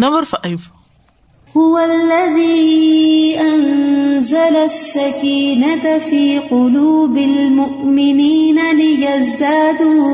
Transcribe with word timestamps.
Number 0.00 0.24
five 0.24 0.58
هو 1.56 1.78
الذي 1.78 3.36
أنزل 3.40 4.56
السكينة 4.56 5.98
في 5.98 6.38
قلوب 6.38 7.18
المؤمنين 7.18 8.58
ليزدادوا 8.74 10.12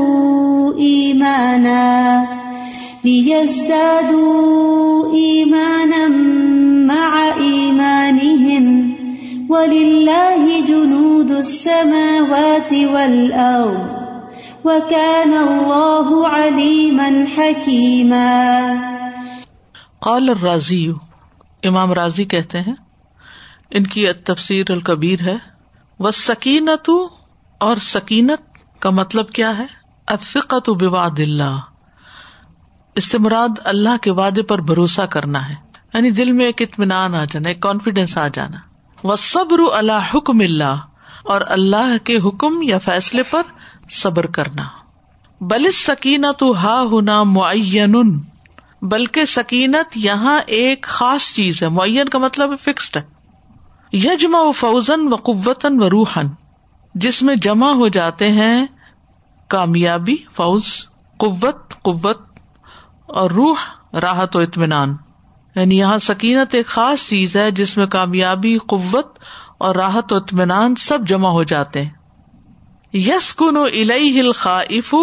إيمانا 0.78 2.26
ليزدادوا 3.04 4.36
إيمانا 5.14 6.08
مع 6.94 7.28
إيمانهم، 7.36 8.92
ولله 9.48 10.60
جنود 10.60 11.30
السماوات 11.30 12.72
والأرض، 12.72 13.86
وكان 14.64 15.32
الله 15.34 16.28
عليما 16.28 17.26
حكيما. 17.36 18.85
قال 20.00 20.28
الرازی، 20.28 20.92
امام 21.62 21.92
راضی 21.92 22.24
کہتے 22.24 22.60
ہیں، 22.60 22.74
ان 23.70 23.84
کی 23.84 24.12
تفسیر 24.12 24.64
الکبیر 24.68 25.20
ہے 25.22 25.36
وہ 25.98 26.10
سکینت 26.10 26.90
اور 27.60 27.76
سکینت 27.76 28.58
کا 28.80 28.90
مطلب 28.90 29.32
کیا 29.32 29.58
ہے؟ 29.58 29.66
افقت 30.06 30.70
بواد 30.70 31.18
اللہ، 31.18 31.58
اس 32.94 33.04
سے 33.04 33.18
مراد 33.18 33.58
اللہ 33.64 33.96
کے 34.02 34.10
وعدے 34.10 34.42
پر 34.42 34.60
بھروسہ 34.60 35.02
کرنا 35.02 35.48
ہے۔ 35.48 35.54
یعنی 35.94 36.10
دل 36.10 36.32
میں 36.32 36.46
ایک 36.46 36.62
اطمینان 36.62 37.14
آ 37.14 37.24
جانا، 37.24 37.48
ایک 37.48 37.60
کانفیڈینس 37.60 38.18
آ 38.18 38.28
جانا۔ 38.28 38.58
وہ 39.02 39.16
صبر 39.16 39.58
اللہ 39.72 40.14
حکم 40.14 40.40
اللہ، 40.40 40.76
اور 41.22 41.40
اللہ 41.48 42.04
کے 42.04 42.16
حکم 42.16 42.62
یا 42.62 42.78
فیصلے 42.78 43.22
پر 43.22 43.42
صبر 43.90 44.26
کرنا۔ 44.26 44.64
بل 45.40 45.72
سکینت 45.72 46.42
ہا 46.42 46.82
ہونا 46.82 47.22
معین 47.22 48.20
بلکہ 48.82 49.24
سکینت 49.24 49.96
یہاں 49.96 50.40
ایک 50.46 50.82
خاص 50.82 51.32
چیز 51.32 51.62
ہے۔ 51.62 51.68
معین 51.68 52.08
کا 52.08 52.18
مطلب 52.18 52.50
فکسڈ 52.60 52.96
ہے۔ 52.96 53.02
یجما 53.92 54.40
و 54.40 54.52
فوزن 54.52 55.12
و 55.12 55.16
قوتن 55.16 55.82
و 55.82 55.90
روحن 55.90 56.26
جس 56.94 57.22
میں 57.22 57.36
جمع 57.36 57.70
ہو 57.70 57.88
جاتے 57.88 58.32
ہیں 58.32 58.66
کامیابی، 59.48 60.16
فوز، 60.36 60.86
قوت 61.16 61.82
قوت 61.82 62.20
اور 63.06 63.30
روح، 63.30 63.56
راحت 63.94 64.36
و 64.36 64.38
اطمینان۔ 64.38 64.96
یعنی 65.54 65.78
یہاں 65.78 65.98
سکینت 65.98 66.54
ایک 66.54 66.66
خاص 66.66 67.08
چیز 67.08 67.36
ہے 67.36 67.50
جس 67.50 67.76
میں 67.76 67.86
کامیابی، 67.86 68.58
قوت 68.58 69.18
اور 69.58 69.74
راحت 69.74 70.12
و 70.12 70.16
اطمینان 70.16 70.74
سب 70.74 70.98
جمع 71.06 71.28
ہو 71.28 71.42
جاتے 71.42 71.82
ہیں۔ 71.82 71.90
یس 72.92 73.34
کن 73.34 73.56
الخائف 74.18 74.94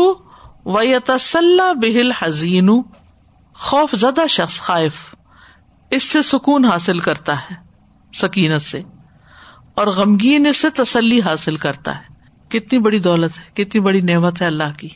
و 0.66 0.82
یتسل 0.82 1.60
بہل 1.76 2.12
حزین۔ 2.12 2.70
خوف 3.64 3.96
زدہ 3.96 4.28
شخص 4.30 4.60
خائف 4.60 5.16
اس 5.92 6.04
سے 6.04 6.22
سکون 6.22 6.66
حاصل 6.66 7.00
کرتا 7.00 7.36
ہے، 7.38 7.56
سکینت 8.14 8.62
سے، 8.62 8.82
اور 9.76 9.88
غمگین 9.88 10.46
اس 10.46 10.58
سے 10.58 10.70
تسلی 10.70 11.22
حاصل 11.22 11.56
کرتا 11.56 11.98
ہے۔ 11.98 12.14
کتنی 12.50 12.80
بڑی 12.80 13.00
دولت 13.00 13.40
ہے، 13.40 13.64
کتنی 13.64 13.82
بڑی 13.82 14.02
نعمت 14.02 14.42
ہے 14.42 14.48
اللہ 14.48 14.78
کی۔ 14.78 14.90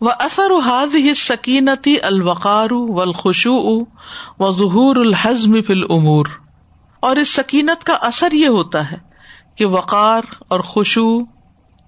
وہ 0.00 0.10
اثر 0.18 0.50
حاد 0.64 0.94
ہی 0.94 1.14
سکینتی 1.14 2.00
الوقار 2.02 2.70
و 2.70 3.00
الخشو 3.00 3.80
و 4.38 4.50
ظہور 4.50 4.96
الحزم 4.96 5.62
فل 5.62 5.82
امور 5.90 6.26
اور 7.00 7.16
اس 7.16 7.28
سکینت 7.28 7.84
کا 7.84 7.92
اثر 7.92 8.32
یہ 8.32 8.48
ہوتا 8.48 8.90
ہے 8.90 8.98
کہ 9.54 9.66
وقار 9.66 10.22
اور 10.38 10.60
خوشو 10.60 11.20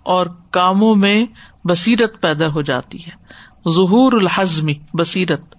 اور 0.02 0.26
کاموں 0.50 0.94
میں 0.94 1.26
بصیرت 1.64 2.22
پیدا 2.22 2.48
ہو 2.48 2.62
جاتی 2.62 3.06
ہے۔ 3.06 3.10
ظہور 3.68 4.12
الحزمی 4.12 4.74
بصیرت۔ 4.94 5.54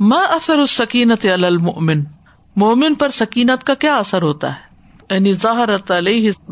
ماں 0.00 0.26
اثر 0.26 0.58
اس 0.58 0.70
سکینت 0.70 1.26
المن 1.32 2.04
مومن 2.56 2.94
پر 2.94 3.10
سکینت 3.10 3.64
کا 3.64 3.74
کیا 3.74 3.96
اثر 3.96 4.22
ہوتا 4.22 4.54
ہے؟ 4.54 4.60
یعنی 5.10 5.32
ظاہر 5.32 5.68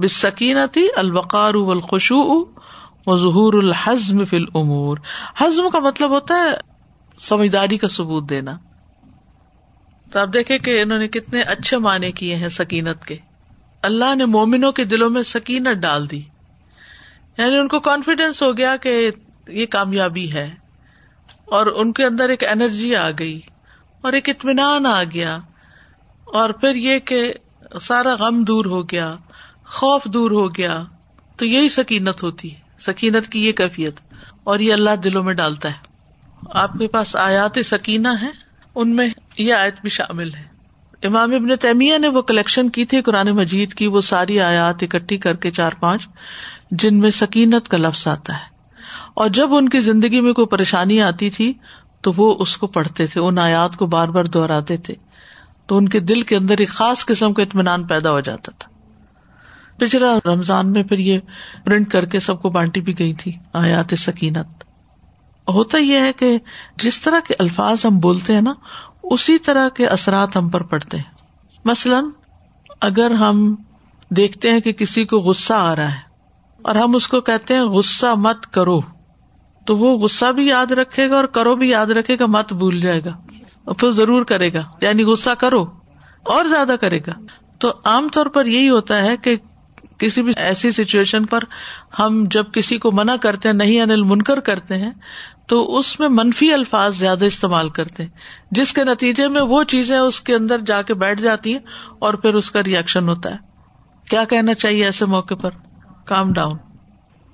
سکینت 0.09 0.79
الوقار 0.97 1.55
الخشو 1.55 2.45
و 3.07 3.17
ظہور 3.17 3.55
الحزم 3.55 4.25
فل 4.25 4.45
امور 4.55 4.97
حزم 5.39 5.71
کا 5.71 5.79
مطلب 5.79 6.11
ہوتا 6.11 6.35
ہے 6.35 6.51
سمجھداری 7.21 7.79
کا 7.79 7.89
ثبوت 7.89 8.29
دینا۔ 8.29 8.59
تو 10.13 10.19
آپ 10.19 10.29
دیکھے 10.33 10.59
کہ 10.59 10.83
انہوں 10.83 10.99
نے 10.99 11.09
کتنے 11.09 11.43
اچھے 11.43 11.79
معنی 11.79 12.13
کیے 12.13 12.35
ہیں 12.35 12.49
سکینت 12.49 13.05
کے۔ 13.05 13.17
اللہ 13.83 14.15
نے 14.15 14.25
مومنوں 14.25 14.73
کے 14.73 14.85
دلوں 14.85 15.11
میں 15.11 15.23
سکینت 15.23 15.77
ڈال 15.77 16.11
دی۔ 16.11 16.23
یعنی 17.39 17.57
ان 17.57 17.69
کو 17.69 17.81
کانفیڈینس 17.81 18.43
ہو 18.43 18.57
گیا 18.57 18.77
کہ 18.77 19.11
یہ 19.49 19.67
کامیابی 19.67 20.33
ہے۔ 20.33 20.55
اور 21.51 21.67
ان 21.67 21.93
کے 21.93 22.05
اندر 22.05 22.29
ایک 22.29 22.45
اینرجی 22.45 22.97
آ 22.97 23.11
گئی 23.11 23.41
اور 24.01 24.13
ایک 24.13 24.29
اطمینان 24.29 24.87
آ 24.87 25.03
گیا 25.15 25.39
اور 26.25 26.51
پھر 26.51 26.75
یہ 26.75 26.99
کہ 26.99 27.35
سارا 27.81 28.15
غم 28.15 28.45
دور 28.45 28.65
ہو 28.65 28.83
گیا، 28.83 29.17
خوف 29.65 30.05
دور 30.05 30.31
ہو 30.31 30.55
گیا، 30.55 30.85
تو 31.37 31.45
یہی 31.45 31.69
سکینت 31.69 32.23
ہوتی 32.23 32.55
ہے، 32.55 32.61
سکینت 32.79 33.29
کی 33.29 33.47
یہ 33.47 33.53
کیفیت 33.53 34.01
اور 34.45 34.59
یہ 34.59 34.73
اللہ 34.73 34.97
دلوں 35.05 35.23
میں 35.23 35.35
ڈالتا 35.35 35.69
ہے۔ 35.69 35.89
آپ 36.51 36.73
کے 36.73 36.89
پاس 36.89 37.17
آیات 37.17 37.59
سکینہ 37.65 38.09
ہے 38.23 38.31
ان 38.75 38.97
میں 38.97 39.07
یہ 39.39 39.55
آیت 39.55 39.81
بھی 39.81 39.91
شامل 39.91 40.35
ہے۔ 40.35 40.45
امام 41.03 41.35
ابن 41.35 41.57
تیمیہ 41.57 41.99
نے 41.99 42.09
وہ 42.09 42.23
کلیکشن 42.23 42.69
کی 42.69 42.85
تھی، 42.85 43.03
قرآن 43.03 43.31
مجید 43.31 43.75
کی، 43.75 43.87
وہ 43.87 44.01
ساری 44.01 44.41
آیات 44.41 44.83
اکٹھی 44.83 45.17
کر 45.17 45.37
کے 45.37 45.51
چار 45.51 45.73
پانچ، 45.73 46.09
جن 46.71 46.99
میں 46.99 47.11
سکینت 47.11 47.69
کا 47.69 47.77
لفظ 47.77 48.07
آتا 48.07 48.33
ہے۔ 48.33 48.58
اور 49.19 49.29
جب 49.29 49.55
ان 49.55 49.69
کی 49.69 49.81
زندگی 49.81 50.21
میں 50.21 50.33
کوئی 50.33 50.47
پریشانی 50.47 51.03
آتی 51.03 51.31
تھی 51.31 51.53
تو 52.01 52.13
وہ 52.17 52.35
اس 52.39 52.57
کو 52.57 52.67
پڑھتے 52.67 53.07
تھے، 53.07 53.21
ان 53.21 53.39
آیات 53.39 53.77
کو 53.77 53.87
بار 53.87 54.09
بار 54.09 54.25
دہراتے 54.25 54.77
تھے۔ 54.77 54.95
تو 55.67 55.77
ان 55.77 55.89
کے 55.89 56.01
دل 56.01 56.23
کے 56.23 56.37
اندر 56.37 56.55
ایک 56.59 56.69
خاص 56.69 57.07
قسم 57.07 57.33
کا 57.33 57.43
اطمینان 57.43 57.87
پیدا 57.87 58.11
ہو 58.11 58.21
جاتا 58.21 58.53
تھا۔ 58.59 58.71
پچھلا 59.79 60.19
رمضان 60.25 60.73
میں 60.73 60.83
پھر 60.83 60.99
یہ 60.99 61.19
پرنٹ 61.65 61.91
کر 61.91 62.05
کے 62.05 62.21
سب 62.21 62.43
کو 62.43 62.51
بانٹی 62.51 62.81
بھی 62.81 62.99
گئی 62.99 63.13
تھی، 63.13 63.33
آیات 63.53 63.95
سکینت۔ 63.99 64.65
ہوتا 65.49 65.79
یہ 65.79 66.01
ہے 66.01 66.13
کہ 66.13 66.39
جس 66.77 67.01
طرح 67.01 67.21
کے 67.29 67.35
الفاظ 67.39 67.87
ہم 67.87 67.99
بولتے 67.99 68.35
ہیں 68.35 68.41
نا، 68.41 68.55
اسی 69.03 69.39
طرح 69.39 69.69
کے 69.69 69.87
اثرات 69.87 70.37
ہم 70.37 70.49
پر 70.49 70.63
پڑتے 70.63 70.97
ہیں۔ 70.97 71.15
مثلاً، 71.65 72.05
اگر 72.81 73.11
ہم 73.11 73.55
دیکھتے 74.11 74.53
ہیں 74.53 74.61
کہ 74.61 74.73
کسی 74.73 75.05
کو 75.05 75.19
غصہ 75.19 75.55
آ 75.55 75.77
رہا 75.77 75.93
ہے 75.93 76.01
اور 76.63 76.75
ہم 76.75 76.95
اس 76.95 77.09
کو 77.09 77.21
کہتے 77.21 77.55
ہیں، 77.55 77.63
غصہ 77.63 78.15
مت 78.17 78.47
کرو۔ 78.47 78.98
تو 79.69 79.77
وہ 79.77 79.99
غصہ 79.99 80.33
بھی 80.33 80.47
یاد 80.47 80.71
رکھے 80.71 81.11
گا 81.11 81.17
اور 81.17 81.25
کرو 81.25 81.57
بھی 81.57 81.69
یاد 81.69 81.87
رکھے 81.87 82.17
گا، 82.21 82.27
مت 82.27 82.53
بھول 82.53 82.81
جائے 82.81 83.05
گا۔ 83.05 83.11
اور 83.65 83.75
پھر 83.75 83.91
ضرور 83.91 84.25
کرے 84.25 84.53
گا۔ 84.53 84.63
یعنی 84.83 85.05
غصہ 85.05 85.31
کرو۔ 85.31 85.63
اور 86.25 86.45
زیادہ 86.45 86.75
کرے 86.81 86.99
گا۔ 86.99 87.13
تو 87.61 87.73
عام 87.85 88.09
طور 88.09 88.27
پر 88.27 88.47
یہی 88.47 88.69
ہوتا 88.69 89.05
ہے 89.05 89.17
کہ 89.17 89.37
کسی 89.99 90.23
بھی 90.23 90.33
ایسی 90.37 90.73
سچویشن 90.73 91.27
پر 91.27 91.39
ہم 91.99 92.25
جب 92.31 92.45
کسی 92.53 92.79
کو 92.79 92.93
منع 92.93 93.17
کرتے 93.17 93.49
ہیں، 93.49 93.57
نہیں 93.57 93.81
انل 93.81 94.03
منکر 94.03 94.41
کرتے 94.41 94.77
ہیں، 94.77 94.91
تو 95.49 95.77
اس 95.77 96.01
میں 96.01 96.09
منفی 96.09 96.53
الفاظ 96.53 96.97
زیادہ 96.97 97.25
استعمال 97.25 97.69
کرتے 97.69 98.03
ہیں۔ 98.03 98.11
جس 98.51 98.73
کے 98.73 98.85
نتیجے 98.85 99.29
میں 99.29 99.43
وہ 99.43 99.63
چیزیں 99.63 99.99
اس 99.99 100.21
کے 100.21 100.35
اندر 100.35 100.59
جا 100.59 100.83
کے 100.83 100.95
بیٹھ 100.95 101.23
جاتی 101.23 101.53
ہیں 101.53 101.61
اور 101.99 102.15
پھر 102.15 102.35
اس 102.35 102.51
کا 102.51 102.65
ریئیکشن 102.65 103.09
ہوتا 103.09 103.31
ہے۔ 103.31 103.37
کیا 104.11 104.25
کہنا 104.25 104.55
چاہیے 104.55 104.85
ایسے 104.85 105.05
موقع 105.05 105.35
پر؟ 105.35 105.51
کام 106.07 106.33
ڈاؤن 106.33 106.57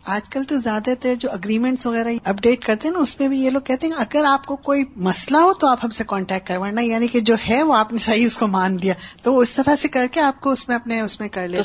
آج 0.04 0.28
کل 0.28 0.44
تو 0.44 0.56
زیادہ 0.56 0.90
تر 1.00 1.14
جو 1.14 1.30
اگریمنٹس 1.32 1.86
وغیرہ 1.86 2.08
اپڈیٹ 2.24 2.64
کرتے 2.64 2.88
ہیں 2.88 2.92
نا 2.92 3.00
اس 3.00 3.20
میں 3.20 3.28
بھی 3.28 3.40
یہ 3.40 3.50
لوگ 3.50 3.60
کہتے 3.60 3.86
ہیں 3.86 3.94
اگر 3.98 4.24
آپ 4.24 4.46
کو 4.46 4.56
کوئی 4.56 4.84
مسئلہ 4.96 5.36
ہو 5.36 5.52
تو 5.52 5.66
آپ 5.66 5.78
ہم 5.84 5.90
سے 5.90 6.04
کانٹیکٹ 6.06 6.46
کروانا 6.48 6.80
یعنی 6.80 7.08
کہ 7.08 7.20
جو 7.20 7.34
ہے 7.48 7.62
وہ 7.62 7.74
آپ 7.74 7.92
نے 7.92 7.98
صحیح 7.98 8.26
اس 8.26 8.36
کو 8.36 8.46
مان 8.46 8.76
لیا۔ 8.82 8.94
تو 9.22 9.34
وہ 9.34 9.42
اس 9.42 9.52
طرح 9.52 9.76
سے 9.76 9.88
کر 9.88 10.06
کے 10.12 10.20
آپ 10.20 10.40
کو 10.40 10.50
اس 10.50 10.68
میں 10.68 10.76
اپنے 10.76 11.00
اس 11.00 11.20
میں 11.20 11.28
کر 11.28 11.48
لیتے 11.48 11.62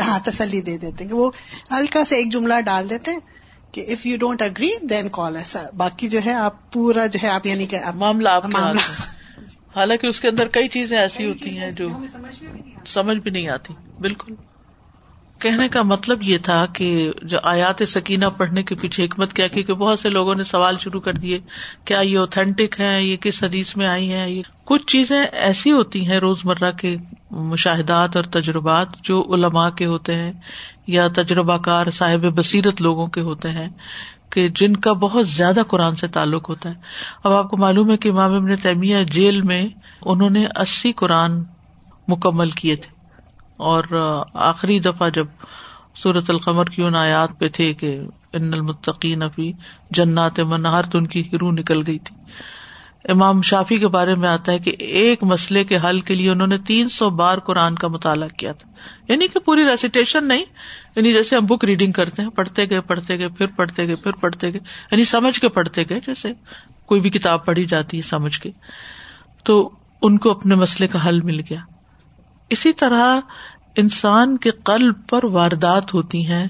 ہاں 0.00 0.18
تسلی 0.24 0.60
دے 0.60 0.76
دیتے 0.78 1.04
ہیں 1.04 1.10
کہ 1.10 1.16
وہ 1.16 1.30
ہلکا 1.70 2.04
سے 2.04 2.16
ایک 2.16 2.32
جملہ 2.32 2.60
ڈال 2.64 2.90
دیتے 2.90 3.10
ہیں 3.10 3.20
کہ 3.72 3.86
if 3.88 4.06
you 4.06 4.18
don't 4.18 4.42
agree 4.42 4.70
then 4.82 5.08
call 5.08 5.36
ایسا 5.36 5.62
باقی 5.76 6.08
جو 6.08 6.18
ہے 6.26 6.32
آپ 6.32 6.72
پورا 6.72 7.06
جو 7.06 7.18
ہے 7.22 7.28
آپ 7.28 7.46
یعنی 7.46 7.66
کہ 7.66 7.76
معاملہ 7.94 8.80
حالانکہ 9.76 10.06
اس 10.06 10.20
کے 10.20 10.28
اندر 10.28 10.48
کئی 10.48 10.68
چیزیں 10.68 10.98
ایسی 10.98 11.28
ہوتی 11.28 11.58
ہیں 11.58 11.70
جو 11.70 11.88
سمجھ 12.86 13.18
بھی 13.18 13.30
نہیں 13.30 13.48
آتی۔ 13.48 13.74
بالکل۔ 14.00 14.34
کہنے 15.38 15.68
کا 15.68 15.82
مطلب 15.82 16.22
یہ 16.22 16.38
تھا 16.38 16.66
کہ 16.66 17.10
جو 17.22 17.38
آیات 17.42 17.82
سکینہ 17.86 18.26
پڑھنے 18.36 18.62
کے 18.62 18.74
پیچھے 18.74 19.04
حکمت 19.04 19.32
کیا 19.32 19.46
کہ 19.46 19.62
بہت 19.62 19.98
سے 19.98 20.08
لوگوں 20.08 20.34
نے 20.34 20.44
سوال 20.44 20.78
شروع 20.78 21.00
کر 21.00 21.12
دیے، 21.12 21.38
کیا 21.84 22.00
یہ 22.00 22.18
اوتھینٹک 22.18 22.80
ہے 22.80 23.02
یہ 23.02 23.16
کس 23.16 23.42
حدیث 23.42 23.76
میں 23.76 23.86
آئی 23.86 24.12
ہیں؟ 24.12 24.28
یہ 24.28 24.42
کچھ 24.64 24.86
چیزیں 24.86 25.26
ایسی 25.32 25.72
ہوتی 25.72 26.06
ہیں 26.06 26.18
روز 26.18 26.44
مرہ 26.44 26.70
کے 26.72 26.96
مشاہدات 27.30 28.16
اور 28.16 28.24
تجربات 28.24 28.86
جو 29.02 29.34
علماء 29.34 29.70
کے 29.70 29.86
ہوتے 29.86 30.14
ہیں 30.14 30.32
یا 30.86 31.08
تجربہ 31.08 31.56
کار 31.56 31.90
صاحب 31.90 32.20
بصیرت 32.20 32.82
لوگوں 32.82 33.06
کے 33.06 33.20
ہوتے 33.20 33.50
ہیں 33.50 33.68
کہ 34.30 34.48
جن 34.48 34.76
کا 34.76 34.92
بہت 34.92 35.28
زیادہ 35.28 35.60
قرآن 35.68 35.96
سے 35.96 36.06
تعلق 36.06 36.48
ہوتا 36.48 36.68
ہے۔ 36.68 36.74
اب 37.24 37.32
آپ 37.32 37.50
کو 37.50 37.56
معلوم 37.56 37.90
ہے 37.90 37.96
کہ 37.96 38.08
امام 38.08 38.34
ابن 38.34 38.56
تیمیہ 38.56 39.04
جیل 39.04 39.40
میں 39.40 39.68
انہوں 40.02 40.30
نے 40.30 40.46
اسی 40.56 40.92
قرآن 40.92 41.42
مکمل 42.08 42.50
کیے 42.50 42.76
تھے۔ 42.76 42.97
اور 43.58 43.84
آخری 44.34 44.80
دفعہ 44.80 45.10
جب 45.10 45.26
سورت 45.94 46.30
القمر 46.30 46.64
کی 46.64 46.82
ان 46.82 46.94
آیات 46.94 47.38
پہ 47.38 47.48
تھے 47.48 47.74
کہ 47.74 48.00
ان 48.32 48.54
المتقین 48.54 49.22
ابھی 49.22 49.52
جنات 49.90 50.40
منہار 50.40 50.82
تو 50.82 50.98
ان 50.98 51.06
کی 51.06 51.28
ہرو 51.32 51.50
نکل 51.50 51.82
گئی 51.86 51.98
تھی۔ 51.98 52.16
امام 53.08 53.42
شافی 53.42 53.76
کے 53.76 53.88
بارے 53.88 54.14
میں 54.14 54.28
آتا 54.28 54.52
ہے 54.52 54.58
کہ 54.58 54.76
ایک 54.78 55.24
مسئلے 55.24 55.64
کے 55.64 55.78
حل 55.84 56.00
کے 56.00 56.14
لیے 56.14 56.30
انہوں 56.30 56.46
نے 56.46 56.58
تین 56.58 56.88
سو 56.88 57.10
بار 57.10 57.38
قرآن 57.38 57.74
کا 57.74 57.88
مطالعہ 57.88 58.28
کیا 58.28 58.52
تھا۔ 58.52 58.70
یعنی 59.08 59.28
کہ 59.28 59.40
پوری 59.40 59.64
ریسیٹیشن 59.64 60.28
نہیں 60.28 60.44
یعنی 60.96 61.12
جیسے 61.12 61.36
ہم 61.36 61.46
بک 61.46 61.64
ریڈنگ 61.64 61.92
کرتے 61.92 62.22
ہیں، 62.22 62.30
پڑھتے 62.30 62.70
گئے 62.70 62.80
پڑھتے 62.80 63.18
گئے، 63.18 63.28
پھر 63.28 63.46
پڑھتے 63.46 63.86
گئے، 63.86 63.96
پھر 63.96 64.12
پڑھتے 64.12 64.46
گئے۔ 64.46 64.60
یعنی 64.90 65.04
سمجھ 65.04 65.40
کے 65.40 65.48
پڑھتے 65.48 65.82
گئے، 65.90 66.00
جیسے 66.06 66.32
کوئی 66.86 67.00
بھی 67.00 67.10
کتاب 67.10 67.44
پڑھی 67.44 67.64
جاتی 67.64 67.96
ہے 67.96 68.02
سمجھ 68.02 68.40
کے۔ 68.40 68.50
تو 69.44 69.70
ان 70.02 70.18
کو 70.18 70.30
اپنے 70.30 70.54
مسئلے 70.54 70.88
کا 70.88 71.08
حل 71.08 71.20
مل 71.20 71.40
گیا۔ 71.40 71.60
اسی 72.50 72.72
طرح 72.72 73.20
انسان 73.76 74.36
کے 74.36 74.50
قلب 74.50 74.94
پر 75.08 75.24
واردات 75.24 75.94
ہوتی 75.94 76.26
ہیں۔ 76.26 76.46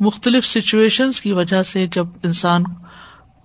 مختلف 0.00 0.44
سچویشن 0.44 1.12
کی 1.12 1.32
وجہ 1.32 1.62
سے 1.62 1.86
جب 1.86 2.06
انسان 2.22 2.62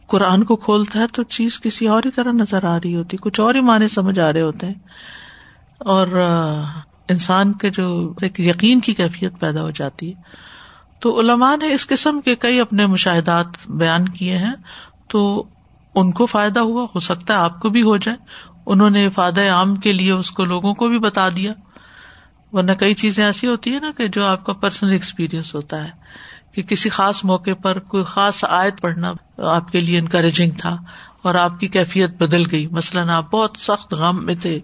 قرآن 0.07 0.43
کو 0.43 0.55
کھولتا 0.55 0.99
ہے 0.99 1.07
تو 1.07 1.23
چیز 1.23 1.61
کسی 1.61 1.87
اور 1.87 2.03
ہی 2.05 2.11
طرح 2.11 2.31
نظر 2.31 2.63
آ 2.63 2.77
رہی 2.77 2.95
ہوتی، 2.95 3.17
کچھ 3.17 3.39
اور 3.39 3.55
ہی 3.55 3.61
معنی 3.61 3.87
سمجھ 3.87 4.19
آ 4.19 4.33
رہے 4.33 4.41
ہوتے 4.41 4.67
ہیں۔ 4.67 4.73
اور 5.77 6.07
انسان 7.09 7.53
کے 7.53 7.69
جو 7.69 8.13
ایک 8.21 8.39
یقین 8.39 8.79
کی 8.79 8.93
کیفیت 8.93 9.39
پیدا 9.39 9.61
ہو 9.61 9.71
جاتی 9.71 10.13
ہے۔ 10.13 10.21
تو 10.99 11.19
علماء 11.19 11.55
نے 11.55 11.73
اس 11.73 11.87
قسم 11.87 12.21
کے 12.21 12.35
کئی 12.35 12.59
اپنے 12.59 12.85
مشاہدات 12.85 13.45
بیان 13.69 14.09
کیے 14.09 14.37
ہیں۔ 14.37 14.53
تو 15.07 15.45
ان 15.95 16.11
کو 16.11 16.25
فائدہ 16.25 16.59
ہوا، 16.59 16.83
ہو 16.95 16.99
سکتا 16.99 17.33
ہے 17.33 17.39
آپ 17.39 17.59
کو 17.59 17.69
بھی 17.69 17.81
ہو 17.81 17.97
جائے۔ 17.97 18.17
انہوں 18.65 18.89
نے 18.89 19.09
فائدہ 19.09 19.41
عام 19.41 19.75
کے 19.75 19.91
لیے 19.91 20.11
اس 20.11 20.31
کو 20.31 20.43
لوگوں 20.43 20.73
کو 20.73 20.87
بھی 20.87 20.99
بتا 20.99 21.29
دیا۔ 21.29 21.53
ورنہ 22.51 22.71
کئی 22.71 22.93
چیزیں 22.93 23.25
ایسی 23.25 23.47
ہوتی 23.47 23.73
ہے 23.73 23.79
نا 23.79 23.91
کہ 23.97 24.07
جو 24.07 24.25
آپ 24.25 24.45
کا 24.45 24.53
پرسنل 24.53 24.91
ایکسپیرئنس 24.91 25.55
ہوتا 25.55 25.83
ہے 25.83 25.89
کہ 26.51 26.63
کسی 26.63 26.89
خاص 26.89 27.25
موقع 27.25 27.53
پر 27.61 27.79
کوئی 27.79 28.03
خاص 28.03 28.45
آیت 28.47 28.81
پڑھنا 28.81 29.13
آپ 29.37 29.71
کے 29.71 29.79
لیے 29.79 29.99
انکریجنگ 29.99 30.51
تھا 30.57 30.77
اور 31.21 31.35
آپ 31.35 31.59
کی 31.59 31.67
کیفیت 31.67 32.09
بدل 32.09 32.43
گئی۔ 32.51 32.67
مثلاً 32.67 33.09
آپ 33.09 33.31
بہت 33.31 33.57
سخت 33.59 33.93
غم 33.93 34.25
میں 34.25 34.35
تھے 34.35 34.59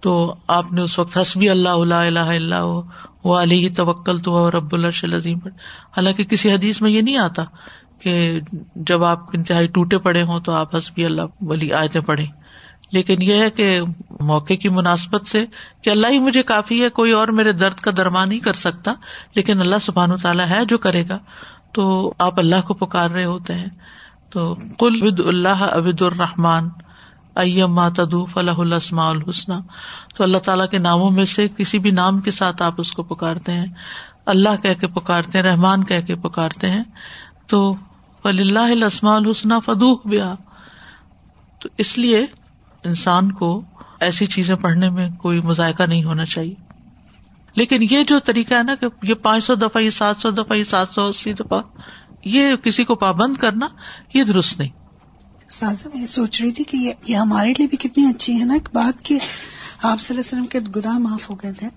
تو 0.00 0.34
آپ 0.48 0.72
نے 0.72 0.82
اس 0.82 0.98
وقت 0.98 1.16
حسبی 1.16 1.50
اللہ 1.50 1.68
اللہ 1.68 2.18
اللہ 2.18 2.80
وہ 3.24 3.42
علی 3.42 3.68
توکل 3.68 4.18
تو 4.18 4.50
رب 4.50 4.74
اللہ 4.74 5.14
عظیم 5.16 5.38
پڑھ 5.38 5.52
حالانکہ 5.96 6.24
کسی 6.24 6.52
حدیث 6.52 6.82
میں 6.82 6.90
یہ 6.90 7.02
نہیں 7.02 7.16
آتا 7.16 7.44
کہ 7.98 8.40
جب 8.74 9.04
آپ 9.04 9.18
انتہائی 9.32 9.66
ٹوٹے 9.66 9.98
پڑے 9.98 10.22
ہوں 10.22 10.40
تو 10.40 10.52
آپ 10.52 10.76
حسبی 10.76 11.04
اللہ 11.04 11.22
ولی 11.40 11.72
آیتیں 11.72 12.00
پڑھیں۔ 12.00 12.26
لیکن 12.92 13.22
یہ 13.22 13.34
ہے 13.34 13.50
کہ 13.50 13.80
موقع 14.20 14.54
کی 14.54 14.68
مناسبت 14.68 15.26
سے 15.26 15.46
کہ 15.82 15.90
اللہ 15.90 16.06
ہی 16.06 16.18
مجھے 16.18 16.42
کافی 16.42 16.84
ہے، 16.84 16.88
کوئی 16.88 17.12
اور 17.12 17.28
میرے 17.28 17.52
درد 17.52 17.74
کا 17.74 17.90
درما 17.96 18.24
نہیں 18.24 18.38
کر 18.38 18.52
سکتا، 18.52 18.92
لیکن 19.34 19.60
اللہ 19.60 19.76
سبحان 19.80 20.12
و 20.12 20.16
تعالیٰ 20.16 20.48
ہے 20.48 20.64
جو 20.64 20.78
کرے 20.78 21.04
گا۔ 21.08 21.18
تو 21.72 22.14
آپ 22.18 22.38
اللہ 22.38 22.60
کو 22.66 22.74
پکار 22.74 23.10
رہے 23.10 23.24
ہوتے 23.24 23.54
ہیں۔ 23.54 23.66
تو 24.30 24.54
کل 24.54 25.02
ود 25.02 25.20
اللہ 25.26 25.48
ابد 25.48 26.02
الرحمان 26.02 26.68
ائم 27.36 27.74
ماتدو 27.74 28.24
فلاح 28.24 28.54
السما 28.58 29.08
الحسن 29.08 29.52
تو 30.14 30.24
اللہ 30.24 30.38
تعالیٰ 30.38 30.68
کے 30.68 30.78
ناموں 30.78 31.10
میں 31.10 31.24
سے 31.24 31.48
کسی 31.56 31.78
بھی 31.78 31.90
نام 31.90 32.20
کے 32.20 32.30
ساتھ 32.30 32.62
آپ 32.62 32.74
اس 32.78 32.92
کو 32.92 33.02
پکارتے 33.02 33.52
ہیں۔ 33.52 33.66
اللہ 34.26 34.62
کہہ 34.62 34.74
کے 34.74 34.86
پکارتے 34.86 35.38
ہیں، 35.38 35.44
رحمان 35.44 35.84
کہہ 35.84 36.00
کے 36.00 36.16
پکارتے 36.16 36.70
ہیں۔ 36.70 36.84
تو 37.46 37.72
فل 38.22 38.40
اللہ 38.40 38.84
السما 38.84 39.16
الحسن 39.16 39.60
فدوح 39.60 39.96
بیا 40.04 40.34
تو 41.58 41.68
اس 41.78 41.98
لیے 41.98 42.26
انسان 42.84 43.32
کو 43.32 43.62
ایسی 44.00 44.26
چیزیں 44.26 44.54
پڑھنے 44.54 44.90
میں 44.90 45.10
کوئی 45.10 45.40
مذائقہ 45.40 45.82
نہیں 45.82 46.04
ہونا 46.04 46.26
چاہیے۔ 46.26 46.54
لیکن 47.54 47.86
یہ 47.90 48.04
جو 48.04 48.20
طریقہ 48.20 48.54
ہے 48.54 48.62
نا 48.62 48.74
کہ 48.74 48.86
یہ 49.02 49.14
پانچ 49.14 49.44
سو 49.44 49.54
دفعہ، 49.54 49.82
یہ 49.82 49.90
سات 49.90 50.16
سو 50.16 50.30
دفعہ، 50.30 50.56
یہ 50.56 50.64
سات 50.64 50.88
سو 50.88 51.06
اسی 51.06 51.32
دفعہ، 51.32 51.60
یہ 52.24 52.56
کسی 52.56 52.84
کو 52.84 52.94
پابند 52.94 53.36
کرنا 53.36 53.66
یہ 54.14 54.24
درست 54.24 54.58
نہیں۔ 54.58 54.68
سازا، 55.50 55.90
میں 55.94 56.06
سوچ 56.06 56.42
رہی 56.42 56.52
تھی 56.52 56.64
کہ 56.64 56.92
یہ 57.06 57.16
ہمارے 57.16 57.52
لیے 57.58 57.66
بھی 57.66 57.76
کتنی 57.76 58.06
اچھی 58.06 58.40
ہے 58.40 58.44
نا 58.44 58.54
بات 58.72 59.02
کہ 59.02 59.18
آپ 59.82 60.00
صلی 60.00 60.16
اللہ 60.16 60.38
علیہ 60.38 60.46
وسلم 60.46 60.46
کے 60.46 60.80
گناہ 60.80 60.98
معاف 60.98 61.30
ہو 61.30 61.34
گئے 61.34 61.52
تھے 61.52 61.68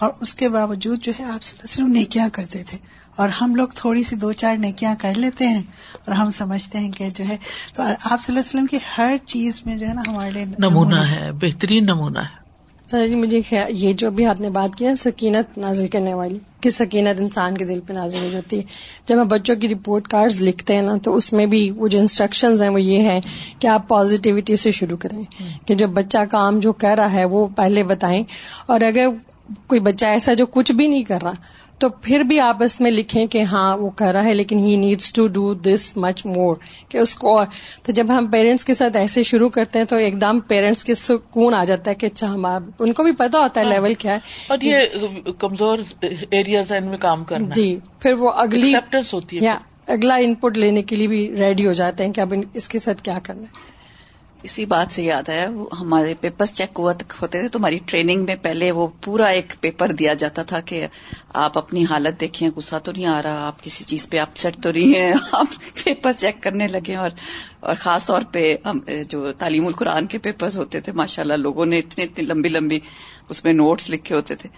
اور 0.00 0.10
اس 0.20 0.34
کے 0.34 0.48
باوجود 0.48 1.02
جو 1.02 1.12
ہے 1.20 1.24
آپ 1.24 1.42
صلی 1.42 1.58
اللہ 1.58 1.64
علیہ 1.64 1.84
وسلم 1.84 1.86
نیکیاں 1.86 2.28
کرتے 2.32 2.62
تھے۔ 2.62 2.78
اور 3.16 3.28
ہم 3.28 3.54
لوگ 3.54 3.68
تھوڑی 3.74 4.02
سی 4.02 4.16
دو 4.16 4.32
چار 4.32 4.56
نیکیاں 4.56 4.94
کر 4.98 5.14
لیتے 5.14 5.46
ہیں 5.46 5.62
اور 6.04 6.12
ہم 6.12 6.30
سمجھتے 6.30 6.78
ہیں 6.78 6.92
کہ 6.92 7.08
جو 7.14 7.24
ہے 7.28 7.36
تو 7.74 7.82
آپ 7.82 7.94
صلی 7.94 8.04
اللہ 8.04 8.30
علیہ 8.30 8.40
وسلم 8.40 8.66
کی 8.66 8.78
ہر 8.98 9.16
چیز 9.26 9.62
میں 9.66 9.76
جو 9.76 9.88
ہے 9.88 9.94
نا 9.94 10.02
ہمارے 10.08 10.30
لیے 10.30 10.44
نمونہ 10.58 10.96
ہے۔ 10.96 11.32
بہترین 11.32 11.84
نمونہ 11.84 12.18
ہے۔ 12.18 12.46
سر 12.90 13.06
جی 13.06 13.14
مجھے 13.14 13.40
یہ 13.68 13.92
جو 13.92 14.10
بھی 14.10 14.26
آپ 14.26 14.40
نے 14.40 14.50
بات 14.50 14.76
کی 14.76 14.94
سکینت 14.94 15.58
نازل 15.58 15.86
کرنے 15.86 16.14
والی 16.14 16.38
کہ 16.60 16.70
سکینت 16.70 17.20
انسان 17.20 17.56
کے 17.56 17.64
دل 17.64 17.80
پہ 17.80 17.92
نازل 17.92 18.18
ہو 18.24 18.28
جاتی 18.32 18.56
ہے۔ 18.56 18.62
جب 19.06 19.22
ہم 19.22 19.28
بچوں 19.28 19.56
کی 19.56 19.68
رپورٹ 19.68 20.08
کارڈ 20.08 20.32
لکھتے 20.40 20.74
ہیں 20.74 20.82
نا 20.82 20.96
تو 21.02 21.16
اس 21.16 21.32
میں 21.32 21.46
بھی 21.46 21.70
وہ 21.70 21.88
جو 21.88 21.98
انسٹرکشن 21.98 22.62
ہیں 22.62 22.68
وہ 22.68 22.80
یہ 22.80 23.02
ہے 23.02 23.20
کہ 23.58 23.66
آپ 23.66 23.88
پازیٹیوٹی 23.88 24.56
سے 24.56 24.70
شروع 24.70 24.96
کریں۔ 24.96 25.22
کہ 25.66 25.74
جو 25.74 25.88
بچہ 25.88 26.18
کام 26.30 26.58
جو 26.58 26.72
کر 26.72 26.94
رہا 26.98 27.12
ہے 27.12 27.24
وہ 27.24 27.46
پہلے 27.46 27.82
بتائیں۔ 27.82 28.24
اور 28.66 28.80
اگر 28.80 29.06
کوئی 29.66 29.80
بچہ 29.80 30.06
ایسا 30.06 30.34
جو 30.34 30.46
کچھ 30.46 30.72
بھی 30.72 30.86
نہیں 30.86 31.02
کر 31.02 31.22
رہا 31.22 31.32
تو 31.78 31.88
پھر 31.88 32.20
بھی 32.20 32.40
آپ 32.40 32.62
اس 32.62 32.80
میں 32.80 32.90
لکھیں 32.90 33.26
کہ 33.26 33.42
ہاں 33.42 33.76
وہ 33.76 33.90
کر 33.90 34.12
رہا 34.12 34.24
ہے 34.24 34.34
لیکن 34.34 34.58
he 34.58 34.76
needs 34.76 35.12
to 35.12 35.26
do 35.26 35.54
this 35.54 35.96
much 35.96 36.26
more 36.26 36.56
کہ 36.88 36.98
اس 36.98 37.16
کو 37.16 37.38
اور۔ 37.38 37.46
تو 37.82 37.92
جب 37.92 38.06
ہم 38.08 38.26
پیرنٹس 38.26 38.64
کے 38.64 38.74
ساتھ 38.74 38.96
ایسے 38.96 39.22
شروع 39.22 39.48
کرتے 39.48 39.78
ہیں 39.78 39.86
تو 39.86 39.96
ایک 39.96 40.20
دم 40.20 40.40
پیرنٹس 40.40 40.84
کے 40.84 40.94
سکون 40.94 41.54
آ 41.54 41.64
جاتا 41.64 41.90
ہے 41.90 41.94
کہ 41.94 42.06
اچھا 42.06 42.26
ہم 42.34 42.46
ان 42.46 42.92
کو 42.92 43.02
بھی 43.02 43.12
پتا 43.12 43.38
ہوتا 43.38 43.60
ہے 43.60 43.64
لیول 43.64 43.94
کیا 43.94 44.14
ہے۔ 44.14 44.18
اور 44.48 44.58
یہ 44.60 44.80
کمزور 45.38 45.78
ایریاز 46.30 46.72
ان 46.72 46.84
میں 46.86 46.98
کام 46.98 47.24
کرنا۔ 47.24 47.54
جی 47.54 47.78
پھر 48.00 48.12
وہ 48.12 48.30
اگلی 48.30 48.72
ہوتی 49.12 49.46
ہے۔ 49.46 49.52
اگلا 49.86 50.14
ان 50.14 50.34
پٹ 50.34 50.58
لینے 50.58 50.82
کے 50.82 50.96
لیے 50.96 51.08
بھی 51.08 51.34
ریڈی 51.38 51.66
ہو 51.66 51.72
جاتے 51.72 52.04
ہیں 52.04 52.12
کہ 52.12 52.20
اب 52.20 52.34
اس 52.54 52.68
کے 52.68 52.78
ساتھ 52.78 53.02
کیا 53.02 53.18
کرنا 53.22 53.42
ہے۔ 53.42 53.75
اسی 54.46 54.64
بات 54.64 54.92
سے 54.92 55.02
یاد 55.02 55.28
ہے 55.28 55.46
ہمارے 55.80 56.14
پیپرز 56.20 56.54
چیک 56.54 56.78
ہوتے 56.78 57.40
تھے 57.40 57.48
تو 57.48 57.58
ہماری 57.58 57.78
ٹریننگ 57.86 58.24
میں 58.24 58.36
پہلے 58.42 58.70
وہ 58.72 58.86
پورا 59.04 59.26
ایک 59.26 59.52
پیپر 59.60 59.92
دیا 59.92 60.14
جاتا 60.14 60.42
تھا 60.42 60.60
کہ 60.60 60.86
آپ 61.34 61.58
اپنی 61.58 61.84
حالت 61.84 62.20
دیکھیں، 62.20 62.48
غصہ 62.56 62.76
تو 62.84 62.92
نہیں 62.92 63.06
آ 63.06 63.20
رہا، 63.22 63.46
آپ 63.46 63.62
کسی 63.62 63.84
چیز 63.84 64.08
پہ 64.10 64.18
اپ 64.18 64.36
سیٹ 64.36 64.56
تو 64.62 64.72
نہیں 64.72 64.94
ہے 64.94 65.12
آپ 65.32 65.46
پیپر 65.84 66.12
چیک 66.12 66.42
کرنے 66.42 66.68
لگے 66.68 66.94
اور 66.96 67.10
اور 67.60 67.74
خاص 67.80 68.06
طور 68.06 68.22
پہ 68.32 68.54
جو 69.08 69.32
تعلیم 69.32 69.66
القرآن 69.66 70.06
کے 70.06 70.18
پیپرز 70.18 70.56
ہوتے 70.58 70.80
تھے 70.80 70.92
ماشاء 70.92 71.22
اللہ 71.22 71.34
لوگوں 71.34 71.66
نے 71.66 71.78
اتنی 71.78 72.04
اتنی 72.04 72.26
لمبی 72.26 72.48
لمبی 72.48 72.78
اس 73.28 73.44
میں 73.44 73.52
نوٹس 73.52 73.90
لکھے 73.90 74.14
ہوتے 74.14 74.34
تھے۔ 74.34 74.48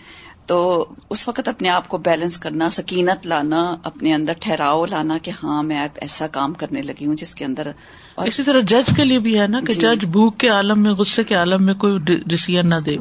تو 0.49 0.87
اس 1.11 1.29
وقت 1.29 1.49
اپنے 1.49 1.69
آپ 1.69 1.89
کو 1.89 1.99
بیلنس 1.99 2.39
کرنا 2.39 2.71
سکینت 2.71 3.27
لانا 3.27 3.77
اپنے 3.83 4.15
اندر 4.15 4.33
ٹھہراؤ 4.41 4.87
لانا 4.87 5.19
کہ 5.19 5.33
ہاں 5.43 5.63
میں 5.63 5.89
ایسا 5.97 6.27
کام 6.27 6.53
کرنے 6.53 6.83
لگی 6.83 7.07
ہوں 7.07 7.15
جس 7.15 7.35
کے 7.35 7.45
اندر 7.45 7.71
اور 8.15 8.27
اسی 8.27 8.43
طرح 8.43 8.61
جج 8.61 8.91
کے 8.97 9.05
لیے 9.05 9.19
بھی 9.19 9.41
ہے 9.41 9.47
نا 9.47 9.61
کہ 9.61 9.73
جی۔ 9.73 9.81
جج 9.81 10.05
بھوک 10.05 10.39
کے 10.39 10.49
عالم 10.49 10.83
میں 10.83 10.93
غصے 10.93 11.25
کے 11.25 11.35
عالم 11.35 11.67
میں 11.67 11.75
کوئی 11.75 11.99
ڈسیزن 12.27 12.69
نہ 12.69 12.75
دے۔ 12.87 12.97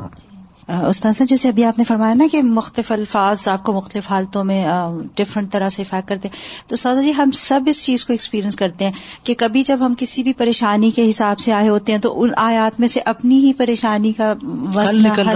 استاذہ 0.67 1.23
جیسے 1.23 1.49
ابھی 1.49 1.63
آپ 1.63 1.77
نے 1.77 1.83
فرمایا 1.83 2.13
نا 2.13 2.23
کہ 2.31 2.41
مختلف 2.43 2.91
الفاظ 2.91 3.47
آپ 3.47 3.63
کو 3.63 3.73
مختلف 3.73 4.11
حالتوں 4.11 4.43
میں 4.43 4.65
ڈفرنٹ 5.15 5.51
طرح 5.51 5.69
سے 5.69 5.81
افیکٹ 5.81 6.09
کرتے 6.09 6.27
ہیں۔ 6.27 6.69
تو 6.69 6.73
استاذہ 6.73 7.01
جی 7.01 7.13
ہم 7.17 7.31
سب 7.31 7.61
اس 7.67 7.85
چیز 7.85 8.05
کو 8.05 8.13
ایکسپیرینس 8.13 8.55
کرتے 8.55 8.85
ہیں 8.85 8.91
کہ 9.23 9.33
کبھی 9.37 9.63
جب 9.63 9.77
ہم 9.81 9.93
کسی 9.97 10.23
بھی 10.23 10.33
پریشانی 10.33 10.91
کے 10.91 11.09
حساب 11.09 11.39
سے 11.39 11.53
آئے 11.53 11.69
ہوتے 11.69 11.91
ہیں 11.91 11.99
تو 11.99 12.21
ان 12.21 12.29
آیات 12.37 12.79
میں 12.79 12.87
سے 12.87 12.99
اپنی 13.05 13.39
ہی 13.39 13.53
پریشانی 13.53 14.13
کا 14.13 14.33
حل 14.75 15.03
نکل 15.03 15.27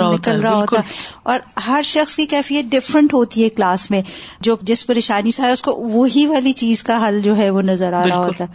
رہا 0.42 0.56
ہوتا 0.56 0.80
ہے۔ 0.80 0.82
اور 1.24 1.40
ہر 1.68 1.82
شخص 1.84 2.16
کی 2.16 2.26
کیفیت 2.26 2.66
ڈفرنٹ 2.66 3.14
ہوتی 3.14 3.44
ہے 3.44 3.50
کلاس 3.50 3.92
میں۔ 3.92 4.02
جو 4.42 4.58
جس 4.62 4.88
پریشانی 4.88 5.32
سے 5.32 5.44
آئے 5.44 5.52
اس 5.52 5.62
کو 5.62 5.72
وہی 5.72 6.28
والی 6.28 6.52
چیز 6.52 6.84
کا 6.84 7.08
حل 7.08 7.22
جو 7.22 7.38
ہے 7.38 7.50
وہ 7.50 7.62
نظر 7.62 7.94
آ 7.94 8.08
رہا 8.08 8.18
ہوتا 8.18 8.44
ہے۔ 8.44 8.50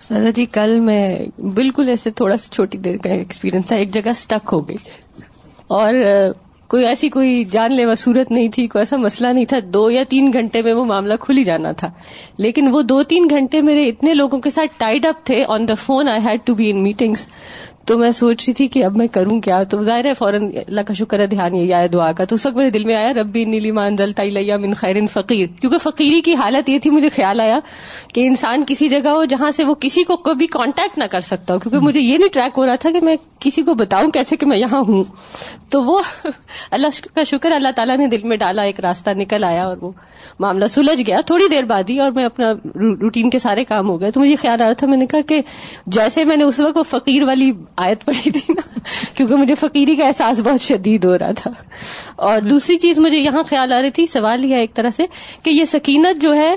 سر 0.00 0.30
جی 0.30 0.46
کل 0.46 0.80
میں 0.80 1.18
بالکل 1.38 1.88
ایسے 1.88 2.10
تھوڑا 2.10 2.36
سا 2.36 2.54
چھوٹی 2.54 2.78
دیر 2.78 2.96
کا 2.96 3.08
ایکسپیرینس 3.08 3.66
تھا 3.66 3.76
ایک 3.76 3.94
جگہ 3.94 4.08
اسٹک 4.08 4.48
ہو 4.52 4.68
گئی۔ 4.68 4.76
اور 5.70 5.94
کوئی 6.68 6.86
ایسی 6.86 7.08
کوئی 7.08 7.44
جان 7.44 7.72
لیوا 7.72 7.94
صورت 7.94 8.30
نہیں 8.30 8.48
تھی، 8.48 8.66
کوئی 8.66 8.80
ایسا 8.80 8.96
مسئلہ 8.96 9.32
نہیں 9.32 9.44
تھا، 9.44 9.58
دو 9.64 9.90
یا 9.90 10.02
تین 10.08 10.30
گھنٹے 10.32 10.62
میں 10.62 10.72
وہ 10.72 10.84
معاملہ 10.84 11.14
کھل 11.20 11.38
ہی 11.38 11.44
جانا 11.44 11.72
تھا۔ 11.72 11.90
لیکن 12.38 12.68
وہ 12.68 12.82
دو 12.82 13.02
تین 13.02 13.26
گھنٹے 13.30 13.60
میرے 13.60 13.88
اتنے 13.88 14.14
لوگوں 14.14 14.38
کے 14.38 14.50
ساتھ 14.50 14.78
ٹائڈ 14.78 15.06
اپ 15.06 15.26
تھے 15.26 15.44
on 15.48 15.68
the 15.68 15.74
phone 15.74 16.08
I 16.08 16.20
had 16.24 16.40
to 16.44 16.54
be 16.54 16.70
in 16.70 16.82
meetings 16.82 17.26
تو 17.90 17.98
میں 17.98 18.10
سوچ 18.10 18.44
رہی 18.46 18.54
تھی 18.54 18.68
کہ 18.68 18.84
اب 18.84 18.96
میں 18.96 19.06
کروں 19.06 19.40
کیا؟ 19.40 19.62
تو 19.62 19.84
ظاہر 19.84 20.04
ہے 20.04 20.14
فوراً 20.14 20.50
اللہ 20.66 20.80
کا 20.80 20.94
شکر 20.94 21.20
ہے، 21.20 21.26
دھیان 21.26 21.54
یہی 21.54 21.72
آیا، 21.72 21.86
دعا 21.92 22.12
کا۔ 22.12 22.24
تو 22.24 22.34
اس 22.34 22.46
وقت 22.46 22.56
میرے 22.56 22.70
دل 22.70 22.84
میں 22.84 22.94
آیا، 22.94 23.12
ربی 23.14 23.44
نیلی 23.44 23.70
مان 23.70 23.98
دل 23.98 24.12
من 24.56 24.74
خیر 24.74 24.96
فقیر۔ 25.12 25.46
کیونکہ 25.60 25.78
فقیری 25.78 26.20
کی 26.20 26.34
حالت 26.34 26.68
یہ 26.68 26.78
تھی، 26.78 26.90
مجھے 26.90 27.08
خیال 27.08 27.40
آیا 27.40 27.58
کہ 28.14 28.26
انسان 28.26 28.64
کسی 28.66 28.88
جگہ 28.88 29.08
ہو 29.08 29.24
جہاں 29.24 29.50
سے 29.50 29.64
وہ 29.64 29.74
کسی 29.80 30.04
کو 30.04 30.16
کبھی 30.16 30.46
کانٹیکٹ 30.46 30.98
نہ 30.98 31.04
کر 31.04 31.20
سکتا 31.20 31.54
ہو۔ 31.54 31.58
کیونکہ 31.58 31.78
مجھے 31.78 32.00
یہ 32.00 32.18
نہیں 32.18 32.28
ٹریک 32.28 32.52
ہو 32.56 32.66
رہا 32.66 32.74
تھا 32.74 32.90
کہ 32.90 33.00
میں 33.00 33.16
کسی 33.40 33.62
کو 33.62 33.74
بتاؤں 33.74 34.10
کیسے 34.10 34.36
کہ 34.36 34.46
میں 34.46 34.58
یہاں 34.58 34.80
ہوں۔ 34.88 35.04
تو 35.68 35.84
وہ 35.84 35.98
اللہ 36.70 36.86
کا 37.14 37.22
شکر 37.22 37.50
اللہ 37.50 37.68
تعالیٰ 37.76 37.96
نے 37.96 38.06
دل 38.06 38.22
میں 38.24 38.36
ڈالا، 38.36 38.62
ایک 38.62 38.80
راستہ 38.80 39.10
نکل 39.10 39.44
آیا 39.44 39.64
اور 39.64 39.76
وہ 39.80 39.92
معاملہ 40.38 40.66
سلجھ 40.66 41.02
گیا۔ 41.06 41.20
تھوڑی 41.26 41.48
دیر 41.50 41.64
بعد 41.64 41.90
ہی 41.90 41.98
اور 41.98 42.10
میں 42.10 42.24
اپنا 42.24 42.52
روٹین 43.00 43.30
کے 43.30 43.38
سارے 43.38 43.64
کام 43.64 43.88
ہو 43.88 44.00
گئے۔ 44.00 44.10
تو 44.10 44.20
مجھے 44.20 44.36
خیال 44.36 44.62
آ 44.62 44.64
رہا 44.64 44.72
تھا، 44.72 44.86
میں 44.86 44.96
نے 44.96 45.06
کہا 45.06 45.20
کہ 45.20 45.40
جیسے 45.86 46.24
میں 46.24 46.36
نے 46.36 46.44
اس 46.44 46.60
وقت 46.60 46.76
وہ 46.76 46.82
فقیر 46.82 47.22
والی 47.22 47.52
آیت 47.80 48.04
پڑھی 48.04 48.30
تھی 48.30 48.52
نا، 48.52 48.78
کیونکہ 49.14 49.34
مجھے 49.36 49.54
فقیری 49.54 49.94
کا 49.96 50.06
احساس 50.06 50.40
بہت 50.40 50.62
شدید 50.62 51.04
ہو 51.04 51.16
رہا 51.18 51.30
تھا۔ 51.36 51.50
اور 52.18 52.40
دوسری 52.42 52.76
چیز 52.78 52.98
مجھے 52.98 53.18
یہاں 53.18 53.42
خیال 53.48 53.72
آ 53.72 53.80
رہی 53.82 53.90
تھی، 53.90 54.06
سوال 54.06 54.44
یہ 54.44 54.56
ایک 54.56 54.74
طرح 54.74 54.90
سے 54.96 55.06
کہ 55.42 55.50
یہ 55.50 55.64
سکینت 55.64 56.22
جو 56.22 56.34
ہے 56.34 56.54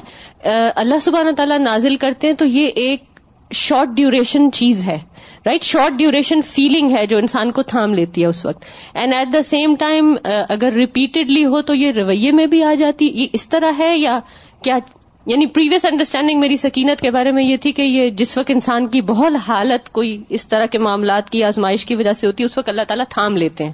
اللہ 0.76 1.00
سبحانہ 1.02 1.32
تعالیٰ 1.32 1.60
نازل 1.60 1.96
کرتے 1.98 2.28
ہیں 2.28 2.34
تو 2.34 2.46
یہ 2.46 2.68
ایک 2.76 3.04
شارٹ 3.52 3.96
ڈیوریشن 3.96 4.52
چیز 4.52 4.84
ہے 4.84 4.98
رائٹ 5.46 5.64
شارٹ 5.64 5.94
ڈیوریشن 5.94 6.42
فیلنگ 6.48 6.92
ہے 6.92 7.06
جو 7.08 7.18
انسان 7.18 7.52
کو 7.52 7.64
تھام 7.64 7.94
لیتی 7.94 8.22
ہے 8.22 8.28
اس 8.28 8.46
وقت۔ 8.46 8.64
And 8.94 9.14
at 9.14 9.34
the 9.34 9.42
same 9.44 9.76
time 9.80 10.16
اگر 10.50 10.74
ریپیٹڈلی 10.76 11.46
ہو 11.46 11.62
تو 11.62 11.74
یہ 11.76 11.92
رویے 11.92 12.32
میں 12.32 12.46
بھی 12.46 12.64
آ 12.64 12.74
جاتی، 12.74 13.12
یہ 13.14 13.28
اس 13.34 13.48
طرح 13.50 13.72
ہے 13.78 13.98
یا 13.98 14.20
کیا 14.64 14.78
یعنی 15.26 15.46
پریویس 15.48 15.86
انڈرسٹینڈنگ 15.86 16.40
میری 16.40 16.58
سکینت 16.58 17.02
کے 17.02 17.12
بارے 17.12 17.32
میں 17.32 17.44
یہ 17.44 17.58
تھی 17.58 17.72
کہ 17.72 17.82
یہ 17.82 18.10
جس 18.10 18.38
وقت 18.38 18.52
انسان 18.52 18.88
کی 18.88 19.02
بہت 19.02 19.50
حالت 19.50 19.90
کوئی 19.90 20.24
اس 20.30 20.48
طرح 20.48 20.66
کے 20.66 20.78
معاملات 20.78 21.30
کی 21.30 21.44
آزمائش 21.44 21.86
کی 21.86 21.96
وجہ 21.96 22.14
سے 22.14 22.28
ہوتی 22.28 22.44
ہے 22.44 22.46
اس 22.46 22.58
وقت 22.58 22.70
اللہ 22.70 22.82
تعالیٰ 22.88 23.06
تھام 23.10 23.38
لیتے 23.38 23.66
ہیں۔ 23.66 23.74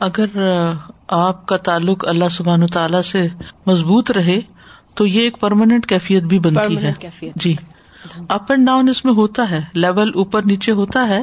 اگر 0.00 0.26
آپ 1.08 1.46
کا 1.46 1.56
تعلق 1.56 2.08
اللہ 2.08 2.24
سبحان 2.30 2.66
تعالیٰ 2.66 3.02
سے 3.02 3.28
مضبوط 3.66 4.10
رہے 4.10 4.40
تو 4.94 5.06
یہ 5.06 5.22
ایک 5.22 5.40
پرماننٹ 5.40 5.86
کیفیت 5.86 6.22
بھی 6.22 6.38
بنتی 6.38 6.78
ہے۔ 6.78 6.92
جی۔ 7.36 7.56
اپ 8.28 8.52
اینڈ 8.52 8.66
ڈاؤن 8.66 8.88
اس 8.88 9.04
میں 9.04 9.12
ہوتا 9.12 9.50
ہے 9.50 9.60
لیول 9.74 10.10
اوپر 10.14 10.42
نیچے 10.42 10.72
ہوتا 10.72 11.08
ہے 11.08 11.22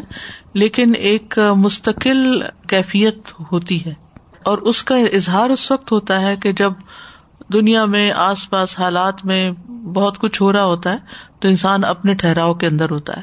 لیکن 0.54 0.92
ایک 0.98 1.40
مستقل 1.56 2.42
کیفیت 2.68 3.18
ہوتی 3.52 3.86
ہے۔ 3.86 3.94
اور 4.44 4.58
اس 4.58 4.84
کا 4.84 4.96
اظہار 4.96 5.50
اس 5.50 5.72
وقت 5.72 5.92
ہوتا 5.92 6.22
ہے 6.22 6.36
کہ 6.36 6.52
جب 6.52 6.74
دنیا 7.54 7.86
میں، 7.86 8.12
آس 8.12 8.50
پاس 8.50 8.80
حالات 8.80 9.26
میں 9.26 9.52
بہت 9.94 10.18
کچھ 10.18 10.42
ہو 10.42 10.54
رہا 10.54 10.66
ہوتا 10.66 10.92
ہے، 10.92 10.98
تو 11.40 11.48
انسان 11.48 11.84
اپنے 11.84 12.14
ٹھہراؤ 12.14 12.54
کے 12.54 12.68
اندر 12.68 12.90
ہوتا 12.90 13.18
ہے۔ 13.18 13.22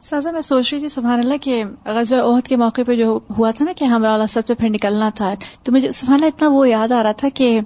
سازا، 0.00 0.30
میں 0.30 0.40
سوچ 0.40 0.72
رہی 0.72 0.80
تھی، 0.80 0.88
سبحان 0.88 1.18
اللہ، 1.18 1.34
کہ 1.40 1.64
غزب 1.84 2.16
عہد 2.16 2.48
کے 2.48 2.56
موقع 2.56 2.80
پہ 2.86 2.96
جو 2.96 3.18
ہوا 3.38 3.50
تھا 3.50 3.64
نا 3.64 3.72
کہ 3.76 3.84
ہمارا 3.84 4.26
سب 4.28 4.42
سے 4.46 4.54
پھر 4.54 4.68
نکلنا 4.68 5.10
تھا، 5.14 5.34
تو 5.62 5.72
مجھے، 5.72 5.90
سبحان 5.90 6.14
اللہ، 6.14 6.26
اتنا 6.26 6.48
وہ 6.48 6.68
یاد 6.68 6.92
آ 6.92 7.02
رہا 7.02 7.12
تھا 7.12 7.28
کہ 7.34 7.60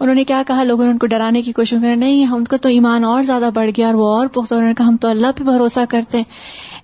انہوں 0.00 0.14
نے 0.14 0.24
کیا 0.24 0.42
کہا، 0.46 0.62
لوگوں 0.62 0.84
نے 0.84 0.90
ان 0.90 0.98
کو 0.98 1.06
ڈرانے 1.06 1.42
کی 1.42 1.52
کوشش 1.52 1.76
کر 1.82 1.96
نہیں، 1.96 2.24
ہم 2.24 2.44
کو 2.44 2.56
تو 2.56 2.68
ایمان 2.68 3.04
اور 3.04 3.22
زیادہ 3.22 3.50
بڑھ 3.54 3.70
گیا 3.76 3.86
اور 3.86 3.94
وہ 3.94 4.08
اور 4.16 4.26
پختہ، 4.26 4.54
انہوں 4.54 4.68
نے 4.68 4.74
کہا، 4.74 4.88
ہم 4.88 4.96
تو 4.96 5.08
اللہ 5.08 5.26
پہ 5.38 5.44
بھروسہ 5.44 5.80
کرتے۔ 5.88 6.18
ہیں 6.18 6.24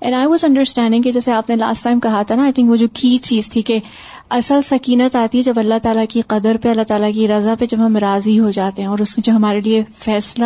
اینڈ 0.00 0.16
آئی 0.16 0.26
واز 0.26 0.44
انڈرسٹینڈنگ 0.44 1.02
کہ 1.02 1.12
جیسے 1.12 1.32
آپ 1.32 1.48
نے 1.48 1.56
لاسٹ 1.56 1.84
ٹائم 1.84 2.00
کہا 2.00 2.22
تھا 2.22 2.34
نا 2.34 2.42
آئی 2.42 2.52
تھنک 2.52 2.70
وہ 2.70 2.76
جو 2.76 2.86
کی 2.92 3.18
چیز 3.18 3.48
تھی 3.48 3.62
کہ 3.62 3.78
اصل 4.30 4.60
سکینت 4.60 5.16
آتی 5.16 5.38
ہے 5.38 5.42
جب 5.42 5.58
اللہ 5.58 5.74
تعالیٰ 5.82 6.04
کی 6.08 6.20
قدر 6.20 6.56
پہ، 6.62 6.68
اللہ 6.68 6.82
تعالیٰ 6.82 7.10
کی 7.14 7.28
رضا 7.28 7.54
پہ 7.58 7.66
جب 7.66 7.86
ہم 7.86 7.96
راضی 7.96 8.38
ہو 8.38 8.50
جاتے 8.50 8.82
ہیں 8.82 8.88
اور 8.88 8.98
اس 8.98 9.16
جو 9.16 9.32
ہمارے 9.32 9.60
لیے 9.60 9.82
فیصلہ 9.96 10.44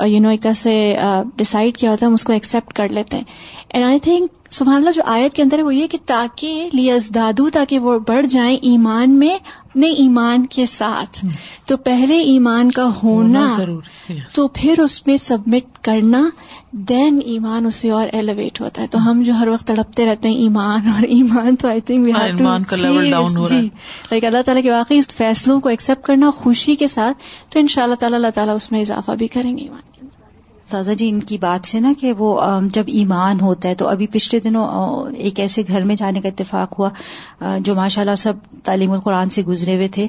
uh, 0.00 0.06
یو 0.06 0.20
نو 0.20 0.28
ایک 0.28 0.42
طرح 0.42 0.52
سے 0.52 0.96
uh, 1.02 1.22
ڈسائڈ 1.36 1.76
کیا 1.76 1.90
ہوتا 1.90 2.06
ہے، 2.06 2.08
ہم 2.08 2.14
اس 2.14 2.24
کو 2.24 2.32
ایکسیپٹ 2.32 2.72
کر 2.72 2.88
لیتے 2.88 3.16
ہیں. 3.16 3.24
اینڈ 3.68 3.86
آئی 3.86 3.98
تھنک 3.98 4.32
سبحان 4.50 4.74
اللہ، 4.74 4.90
جو 4.90 5.02
آیت 5.06 5.34
کے 5.34 5.42
اندر 5.42 5.58
ہے، 5.58 5.62
وہ 5.62 5.74
یہ 5.74 5.86
کہ 5.86 5.98
تاکہ 6.06 6.68
لیز 6.72 7.10
دادو، 7.14 7.50
تاکہ 7.50 7.78
وہ 7.78 7.98
بڑھ 8.08 8.26
جائیں 8.26 8.58
ایمان 8.62 9.10
میں 9.10 9.38
اپنے 9.70 9.86
ایمان 9.86 10.46
کے 10.46 10.66
ساتھ۔ 10.66 11.24
تو 11.66 11.76
پہلے 11.76 12.20
ایمان 12.20 12.70
کا 12.70 12.88
ہونا 13.02 13.56
تو 14.32 14.48
پھر 14.48 14.80
اس 14.80 15.06
میں 15.06 15.16
سبمٹ 15.16 15.84
کرنا 15.84 16.30
دین 16.72 17.20
ایمان 17.24 17.66
اسے 17.66 17.90
اور 17.90 18.08
ایلیویٹ 18.12 18.60
ہوتا 18.60 18.82
ہے۔ 18.82 18.86
تو 18.86 19.10
ہم 19.10 19.22
جو 19.22 19.32
ہر 19.32 19.48
وقت 19.48 19.66
تڑپتے 19.66 20.06
رہتے 20.06 20.28
ہیں 20.28 20.36
ایمان 20.36 20.88
اور 20.88 21.02
ایمان 21.02 21.56
تو 21.56 21.68
آئی 21.68 21.80
تھنک 21.80 22.06
جی۔ 23.50 23.68
لائک 24.10 24.24
اللہ 24.24 24.42
تعالیٰ 24.44 24.62
کے 24.62 24.70
واقعی 24.70 25.00
فیصلوں 25.00 25.60
کو 25.60 25.68
ایکسپٹ 25.68 26.06
کرنا 26.06 26.30
خوشی 26.30 26.74
کے 26.74 26.86
ساتھ 26.86 27.18
تو 27.52 27.58
ان 27.58 27.66
شاء 27.66 27.82
اللہ 27.82 27.94
تعالیٰ 27.94 28.18
اللہ 28.18 28.30
تعالیٰ 28.34 28.54
اس 28.54 28.72
میں 28.72 28.80
اضافہ 28.80 29.12
بھی 29.12 29.26
کریں 29.26 29.58
گے 29.58 29.62
ایمان 29.62 29.80
تازہ 30.70 30.90
جی 30.90 31.08
ان 31.08 31.20
کی 31.20 31.38
بات 31.38 31.66
سے 31.68 31.80
نا 31.80 31.92
کہ 32.00 32.12
وہ 32.12 32.40
جب 32.72 32.84
ایمان 32.86 33.40
ہوتا 33.40 33.68
ہے 33.68 33.74
تو 33.74 33.88
ابھی 33.88 34.06
پچھلے 34.06 34.40
دنوں 34.40 35.14
ایک 35.16 35.40
ایسے 35.40 35.62
گھر 35.68 35.84
میں 35.84 35.96
جانے 35.96 36.20
کا 36.20 36.28
اتفاق 36.28 36.78
ہوا 36.78 36.90
جو 37.58 37.74
ماشاء 37.74 38.02
اللہ 38.02 38.14
سب 38.14 38.32
تعلیم 38.64 38.92
القرآن 38.92 39.28
سے 39.28 39.42
گزرے 39.42 39.74
ہوئے 39.76 39.88
تھے 39.88 40.06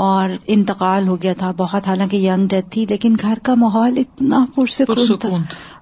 اور 0.00 0.30
انتقال 0.46 1.08
ہو 1.08 1.22
گیا 1.22 1.32
تھا 1.38 1.50
بہت 1.56 1.88
حالانکہ 1.88 2.16
ینگ 2.16 2.46
ڈیتھ 2.46 2.70
تھی 2.70 2.86
لیکن 2.88 3.16
گھر 3.20 3.38
کا 3.42 3.54
ماحول 3.54 3.98
اتنا 3.98 4.44
پرسکون 4.54 5.16
تھا۔ 5.20 5.28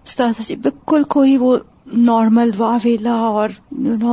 استاذہ 0.05 0.43
جی 0.43 0.57
بالکل 0.57 1.03
کوئی 1.09 1.37
وہ 1.37 1.57
نارمل 1.97 2.51
واویلا 2.59 3.13
اور 3.13 3.49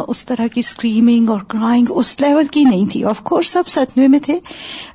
اس 0.08 0.26
طرح 0.26 0.48
کی 0.54 0.60
اسکریمنگ 0.60 1.30
اور 1.30 1.40
کرائنگ 1.48 1.86
اس 1.90 2.20
لیول 2.22 2.48
کی 2.48 2.64
نہیں 2.64 2.86
تھی۔ 2.92 3.04
آف 3.04 3.22
کورس 3.24 3.50
سب 3.50 3.68
ستوے 3.68 4.08
میں 4.08 4.20
تھے 4.20 4.40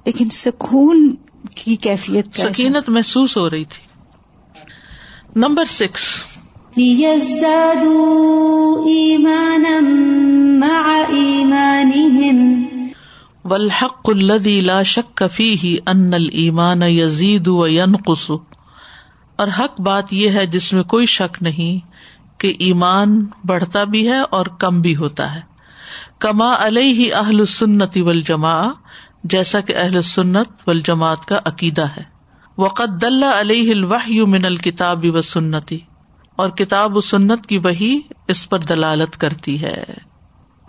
لیکن 0.06 0.30
سکون 0.30 1.14
کی 1.54 1.76
کیفیت 1.76 2.36
سکینت 2.36 2.88
محسوس 2.88 3.36
ہو 3.36 3.48
رہی 3.50 3.64
تھی۔ 3.64 3.86
نمبر 5.36 5.64
سکس 5.64 6.02
والحق 13.44 14.10
الذي 14.10 14.60
لا 14.60 14.82
شك 14.82 15.24
فيه 15.32 15.76
ان 15.86 16.14
الایمان 16.14 16.82
يزيد 16.82 17.48
وينقص. 17.48 18.30
اور 19.36 19.48
حق 19.58 19.80
بات 19.80 20.12
یہ 20.12 20.30
ہے 20.30 20.46
جس 20.46 20.72
میں 20.72 20.82
کوئی 20.82 21.06
شک 21.06 21.42
نہیں 21.42 21.90
کہ 22.40 22.54
ایمان 22.58 23.26
بڑھتا 23.44 23.84
بھی 23.84 24.08
ہے 24.08 24.20
اور 24.20 24.46
کم 24.46 24.80
بھی 24.80 24.96
ہوتا 24.96 25.34
ہے. 25.34 25.40
کما 26.18 26.54
علیہ 26.58 27.14
اہل 27.14 27.44
سنتی 27.44 28.00
والجماع 28.00 28.68
جیسا 29.24 29.60
کہ 29.60 29.74
اہل 29.76 30.02
سنت 30.02 30.48
والجماعت 30.66 31.26
کا 31.26 31.40
عقیدہ 31.44 31.86
ہے۔ 31.96 32.17
وقت 32.58 33.04
اللہ 33.04 33.40
علیہ 33.40 33.70
الوحی 33.70 34.24
من 34.24 34.44
الکتاب 34.44 35.04
و 35.04 35.20
سنتی، 35.20 35.78
اور 36.36 36.48
کتاب 36.48 36.96
و 36.96 37.00
سنت 37.00 37.46
کی 37.46 37.58
وہی 37.58 38.00
اس 38.28 38.48
پر 38.48 38.58
دلالت 38.58 39.16
کرتی 39.16 39.62
ہے۔ 39.62 39.84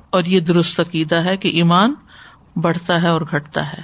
اور 0.09 0.23
یہ 0.23 0.39
درست 0.39 0.79
عقیدہ 0.79 1.15
ہے 1.15 1.37
کہ 1.37 1.47
ایمان 1.47 1.93
بڑھتا 2.55 3.01
ہے 3.01 3.07
اور 3.07 3.21
گھٹتا 3.21 3.73
ہے۔ 3.73 3.81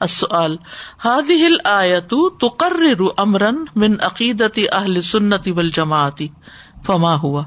السؤال 0.00 0.56
هذه 1.04 1.44
الآیت 1.46 2.14
تقرر 2.40 3.02
امرا 3.16 3.50
من 3.76 3.94
عقیدت 4.02 4.58
اہل 4.72 5.00
سنت 5.00 5.48
والجماعتی 5.56 6.28
فما 6.86 7.14
ہوا؟ 7.14 7.42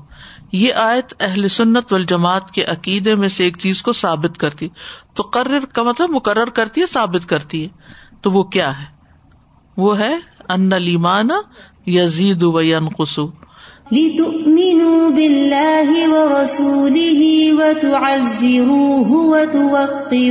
یہ 0.51 0.73
آیت 0.73 1.13
اہل 1.19 1.47
سنت 1.47 1.93
والجماعت 1.93 2.51
کے 2.51 2.63
عقیدے 2.63 3.15
میں 3.15 3.27
سے 3.27 3.43
ایک 3.43 3.57
چیز 3.57 3.81
کو 3.81 3.93
ثابت 3.93 4.37
کرتی۔ 4.37 4.69
تقرر 5.13 5.65
کا 5.73 5.83
مطلب 5.83 6.09
مقرر 6.09 6.49
کرتی 6.49 6.81
ہے، 6.81 6.85
ثابت 6.85 7.29
کرتی 7.29 7.63
ہے۔ 7.63 7.69
تو 8.21 8.31
وہ 8.31 8.43
کیا 8.43 8.79
ہے؟ 8.79 8.96
وہ 9.77 9.99
ہے 9.99 10.15
ان 10.49 10.69
لیمان 10.81 11.29
یزید 11.85 12.43
و 12.43 12.61
ینقص 12.61 13.19
لتؤمنوا 13.91 15.09
بالله 15.09 15.91
ورسوله 16.07 17.21
وتعزروه 17.51 19.09
وتوقروه۔ 19.09 20.27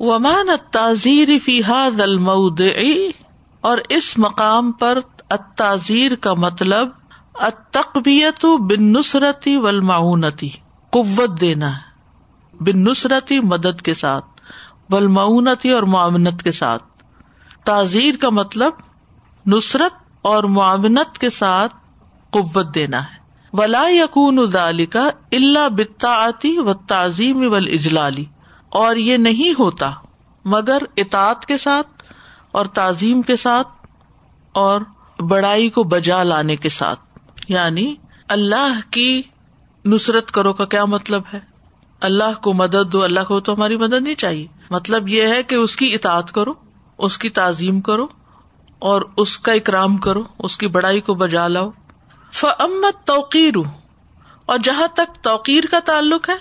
ومان 0.00 0.48
التعزیر 0.48 1.28
فی 1.44 1.60
هذا 1.60 2.02
الموضع 2.02 2.80
اور 3.60 3.78
اس 3.88 4.18
مقام 4.18 4.72
پر 4.72 4.98
التعزیر 5.30 6.14
کا 6.14 6.34
مطلب 6.34 6.88
التقبیت 7.34 8.44
بالنصرت 8.44 9.48
والمعونتی 9.62 10.50
قوت 10.90 11.40
دینا 11.40 11.76
ہے 11.76 11.88
بالنصرت 12.60 13.32
مدد 13.32 13.82
کے 13.82 13.94
ساتھ۔ 13.94 14.24
بلمعونتی 14.90 15.70
اور 15.70 15.82
معاونت 15.82 16.42
کے 16.42 16.50
ساتھ۔ 16.50 16.84
تعزیر 17.64 18.14
کا 18.16 18.30
مطلب 18.30 18.72
نصرت 19.46 20.08
اور 20.22 20.44
معاونت 20.44 21.18
کے 21.18 21.30
ساتھ 21.30 21.74
قوت 22.30 22.74
دینا 22.74 23.02
ہے۔ 23.02 23.18
ولا 23.52 23.84
یقون 23.88 24.38
ادالی 24.38 24.86
کا 24.86 25.10
اللہ 25.32 25.68
بتاعتی 25.68 26.58
و 26.58 26.74
تعظیم 26.74 27.52
و 27.52 27.54
اجلالی 27.54 28.24
اور 28.68 28.96
یہ 28.96 29.16
نہیں 29.16 29.60
ہوتا 29.60 29.90
مگر 30.44 30.78
اطاط 30.96 31.44
کے 31.44 31.56
ساتھ 31.56 32.02
اور 32.50 32.66
تعظیم 32.66 33.22
کے 33.22 33.36
ساتھ 33.36 33.68
اور 34.52 34.80
بڑائی 35.18 35.70
کو 35.70 35.82
بجا 35.84 36.22
لانے 36.22 36.56
کے 36.56 36.68
ساتھ۔ 36.68 37.00
یعنی 37.48 37.94
اللہ 38.28 38.80
کی 38.90 39.22
نصرت 39.84 40.30
کرو 40.30 40.52
کا 40.52 40.64
کیا 40.64 40.84
مطلب 40.84 41.22
ہے؟ 41.34 41.40
اللہ 42.00 42.40
کو 42.42 42.52
مدد 42.52 42.92
دو، 42.92 43.02
اللہ 43.02 43.20
کو 43.28 43.40
تو 43.40 43.54
ہماری 43.54 43.76
مدد 43.76 44.02
نہیں 44.02 44.14
چاہیے۔ 44.14 44.46
مطلب 44.70 45.08
یہ 45.08 45.22
ہے 45.22 45.42
کہ 45.42 45.54
اس 45.54 45.76
کی 45.76 45.94
اطاعت 45.94 46.32
کرو، 46.32 46.52
اس 46.98 47.18
کی 47.18 47.30
تعظیم 47.30 47.80
کرو 47.80 48.06
اور 48.78 49.02
اس 49.16 49.38
کا 49.38 49.52
اکرام 49.52 49.96
کرو، 49.96 50.22
اس 50.38 50.58
کی 50.58 50.66
بڑائی 50.66 51.00
کو 51.00 51.14
بجا 51.14 51.48
لاؤ۔ 51.48 51.70
فمت 52.32 53.06
توقیر 53.06 53.54
اور 54.46 54.58
جہاں 54.62 54.86
تک 54.86 55.24
توقیر 55.24 55.64
کا 55.70 55.78
تعلق 55.80 56.28
ہے 56.28 56.34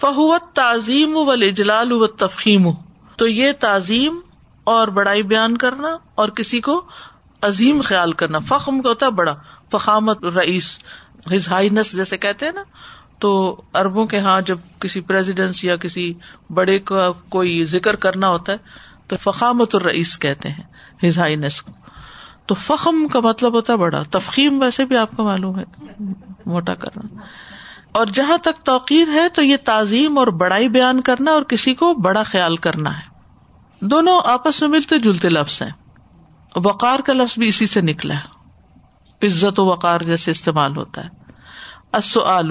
فہوت 0.00 0.42
تعظیم 0.54 1.16
و 1.16 1.30
اجلال 1.30 1.92
و 1.92 2.06
تفہیم 2.06 2.68
تو 3.16 3.26
یہ 3.26 3.52
تعظیم 3.60 4.20
اور 4.64 4.88
بڑائی 4.88 5.22
بیان 5.22 5.56
کرنا 5.56 5.96
اور 6.14 6.28
کسی 6.28 6.60
کو 6.60 6.84
عظیم 7.42 7.80
خیال 7.84 8.12
کرنا۔ 8.12 8.38
فخم 8.38 8.82
کا 8.82 8.88
ہوتا 8.88 9.06
ہے 9.06 9.10
بڑا، 9.10 9.34
فخامت 9.72 10.24
رئیس 10.24 10.78
ہز 11.34 11.48
ہائینس 11.48 11.92
جیسے 11.92 12.18
کہتے 12.18 12.46
ہیں 12.46 12.52
نا۔ 12.52 12.62
تو 13.22 13.62
اربوں 13.74 14.06
کے 14.06 14.18
ہاں 14.18 14.40
جب 14.40 14.58
کسی 14.80 15.00
پریزیڈینس 15.00 15.64
یا 15.64 15.76
کسی 15.76 16.14
بڑے 16.50 16.78
کا 16.78 17.12
کوئی 17.28 17.64
ذکر 17.64 17.96
کرنا 17.96 18.28
ہوتا 18.28 18.52
ہے، 18.52 18.58
تو 19.06 19.16
فخامت 19.16 19.74
الرئیس 19.74 20.18
کہتے 20.18 20.48
ہیں 20.48 20.62
ہز 21.06 21.18
ہائینس 21.18 21.62
کو۔ 21.62 21.72
تو 22.46 22.54
فخم 22.54 23.08
کا 23.08 23.20
مطلب 23.20 23.54
ہوتا 23.54 23.72
ہے 23.72 23.78
بڑا۔ 23.78 24.02
تفخیم 24.10 24.60
ویسے 24.60 24.84
بھی 24.84 24.96
آپ 24.96 25.10
کو 25.16 25.24
معلوم 25.24 25.58
ہے، 25.58 25.64
موٹا 26.46 26.74
کرنا۔ 26.74 27.20
اور 27.92 28.06
جہاں 28.06 28.38
تک 28.38 28.66
توقیر 28.66 29.08
ہے، 29.08 29.28
تو 29.28 29.42
یہ 29.42 29.56
تعظیم 29.64 30.18
اور 30.18 30.26
بڑائی 30.26 30.68
بیان 30.68 31.00
کرنا 31.00 31.30
اور 31.30 31.42
کسی 31.42 31.74
کو 31.74 31.94
بڑا 31.94 32.22
خیال 32.22 32.56
کرنا 32.56 32.98
ہے۔ 32.98 33.04
دونوں 33.80 34.20
آپس 34.24 34.60
میں 34.60 34.68
ملتے 34.68 34.98
جلتے 34.98 35.28
لفظ 35.28 35.62
ہیں۔ 35.62 35.70
وقار 36.56 37.00
کا 37.00 37.12
لفظ 37.12 37.38
بھی 37.38 37.48
اسی 37.48 37.66
سے 37.66 37.80
نکلا 37.80 38.14
ہے۔ 38.14 38.42
عزت 39.26 39.60
و 39.60 39.64
وقار 39.64 40.00
جیسے 40.00 40.30
استعمال 40.30 40.76
ہوتا 40.76 41.04
ہے۔ 41.04 41.08
السؤال 41.92 42.50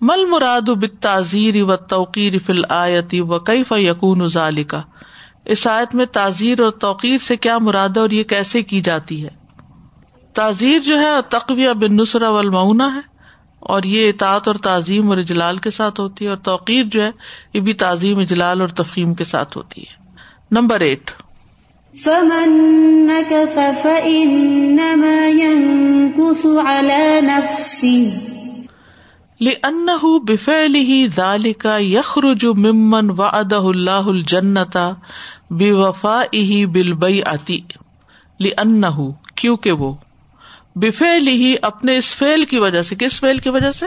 مل 0.00 0.24
مراد 0.24 0.68
بالتعزیر 0.68 1.62
و 1.62 1.76
توقیر 1.76 2.32
فی 2.46 2.52
آیتی 2.68 3.20
و 3.20 3.38
کیف 3.38 3.72
یقون 3.76 4.28
ذالکا۔ 4.28 4.82
اس 5.44 5.66
آیت 5.66 5.94
میں 5.94 6.06
تعزیر 6.06 6.60
اور 6.60 6.70
توقیر 6.70 7.18
سے 7.18 7.36
کیا 7.36 7.58
مراد 7.58 7.88
ہے 7.88 8.00
اور 8.00 8.10
یہ 8.10 8.22
کیسے 8.22 8.62
کی 8.62 8.80
جاتی 8.80 9.24
ہے؟ 9.24 9.28
تعزیر 10.34 10.80
جو 10.80 11.00
ہے، 11.00 11.06
تقویہ 11.28 11.70
بن 11.70 11.96
نسرا 11.96 12.30
والمعونہ 12.30 12.82
ہے 12.82 13.00
اور 13.60 13.82
یہ 13.82 14.08
اطاعت 14.08 14.48
اور 14.48 14.56
تعظیم 14.56 15.10
اور 15.10 15.18
اجلال 15.18 15.56
کے 15.56 15.70
ساتھ 15.70 16.00
ہوتی 16.00 16.24
ہے 16.24 16.30
اور 16.30 16.38
توقیر 16.38 16.84
جو 16.92 17.02
ہے، 17.02 17.10
یہ 17.54 17.60
بھی 17.60 17.74
تعظیم، 17.74 18.18
اجلال 18.18 18.60
اور 18.60 18.68
تفہیم 18.68 19.14
کے 19.14 19.24
ساتھ 19.24 19.56
ہوتی 19.56 19.80
ہے۔ 19.80 20.12
Number 20.50 20.80
eight. 20.80 21.10
فمن 22.04 22.50
نكث 23.06 23.82
فإنما 23.82 25.28
ينكث 25.28 26.46
على 26.46 27.20
نفسه۔ 27.20 28.39
لأنه 29.40 30.18
بفعله 30.18 31.06
ذلك 31.16 31.66
يخرج 31.80 32.46
ممن 32.46 33.10
وعده 33.10 33.62
الله 33.62 34.12
الجنة 34.12 34.92
بوفائه 35.50 36.66
بالبيعة. 36.66 37.56
لأنه، 38.40 39.10
کیونکہ 39.34 39.72
وہ 39.72 39.94
بفعل 40.76 41.28
ہی 41.28 41.54
اپنے 41.62 41.96
اس 41.96 42.16
فیل 42.16 42.44
کی 42.44 42.58
وجہ 42.58 42.82
سے، 42.82 42.96
کس 42.96 43.20
فیل 43.20 43.38
کی 43.38 43.48
وجہ 43.48 43.72
سے؟ 43.72 43.86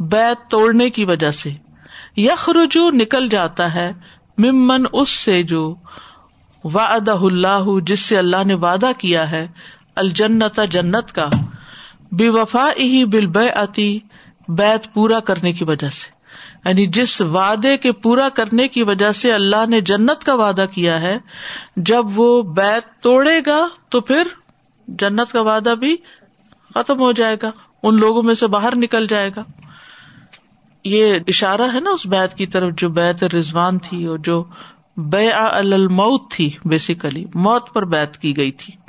بیت 0.00 0.50
توڑنے 0.50 0.90
کی 0.90 1.04
وجہ 1.04 1.30
سے. 1.30 1.50
یخرجو 2.16 2.90
نکل 2.90 3.28
جاتا 3.28 3.74
ہے 3.74 3.92
ممن 4.38 4.84
اس 4.92 5.08
سے 5.08 5.42
جو 5.42 5.74
وعدہ 6.64 7.16
اللہ 7.22 7.80
جس 7.82 8.00
سے 8.00 8.18
اللہ 8.18 8.44
نے 8.46 8.54
وعدہ 8.54 8.90
کیا 8.98 9.30
ہے 9.30 9.48
الجنت 9.96 10.60
جنت 10.70 11.12
کا. 11.12 11.28
بے 12.12 12.28
وفا 12.28 12.70
ہی 12.78 13.04
بل 13.04 13.48
آتی 13.54 13.98
بیت 14.48 14.94
پورا 14.94 15.20
کرنے 15.20 15.52
کی 15.52 15.64
وجہ 15.64 15.90
سے۔ 15.90 16.22
یعنی 16.64 16.86
جس 16.86 17.20
وعدے 17.20 17.76
کے 17.76 17.92
پورا 17.92 18.28
کرنے 18.28 18.68
کی 18.68 18.82
وجہ 18.82 19.12
سے 19.12 19.32
اللہ 19.32 19.66
نے 19.68 19.80
جنت 19.80 20.24
کا 20.24 20.34
وعدہ 20.34 20.66
کیا 20.72 21.00
ہے، 21.00 21.18
جب 21.76 22.04
وہ 22.14 22.42
بیت 22.42 23.02
توڑے 23.02 23.40
گا 23.46 23.68
تو 23.88 24.00
پھر 24.00 24.22
جنت 24.88 25.32
کا 25.32 25.40
وعدہ 25.40 25.74
بھی 25.80 25.96
ختم 26.74 27.00
ہو 27.00 27.12
جائے 27.12 27.36
گا، 27.42 27.50
ان 27.82 27.96
لوگوں 28.00 28.22
میں 28.22 28.34
سے 28.34 28.46
باہر 28.46 28.76
نکل 28.76 29.06
جائے 29.06 29.30
گا۔ 29.36 29.42
یہ 30.84 31.18
اشارہ 31.28 31.74
ہے 31.74 31.80
نا 31.80 31.90
اس 31.90 32.06
بیت 32.06 32.34
کی 32.34 32.46
طرف، 32.46 32.72
جو 32.76 32.88
بیت 32.88 33.24
رضوان 33.24 33.78
تھی 33.78 34.06
اور 34.06 34.18
جو 34.18 34.44
بے 34.96 35.28
الموت 35.30 36.30
تھی 36.30 36.50
بیسیکلی 36.64 37.24
موت 37.34 37.74
پر 37.74 37.84
بیت 37.84 38.16
کی 38.16 38.36
گئی 38.36 38.50
تھی۔ 38.50 38.82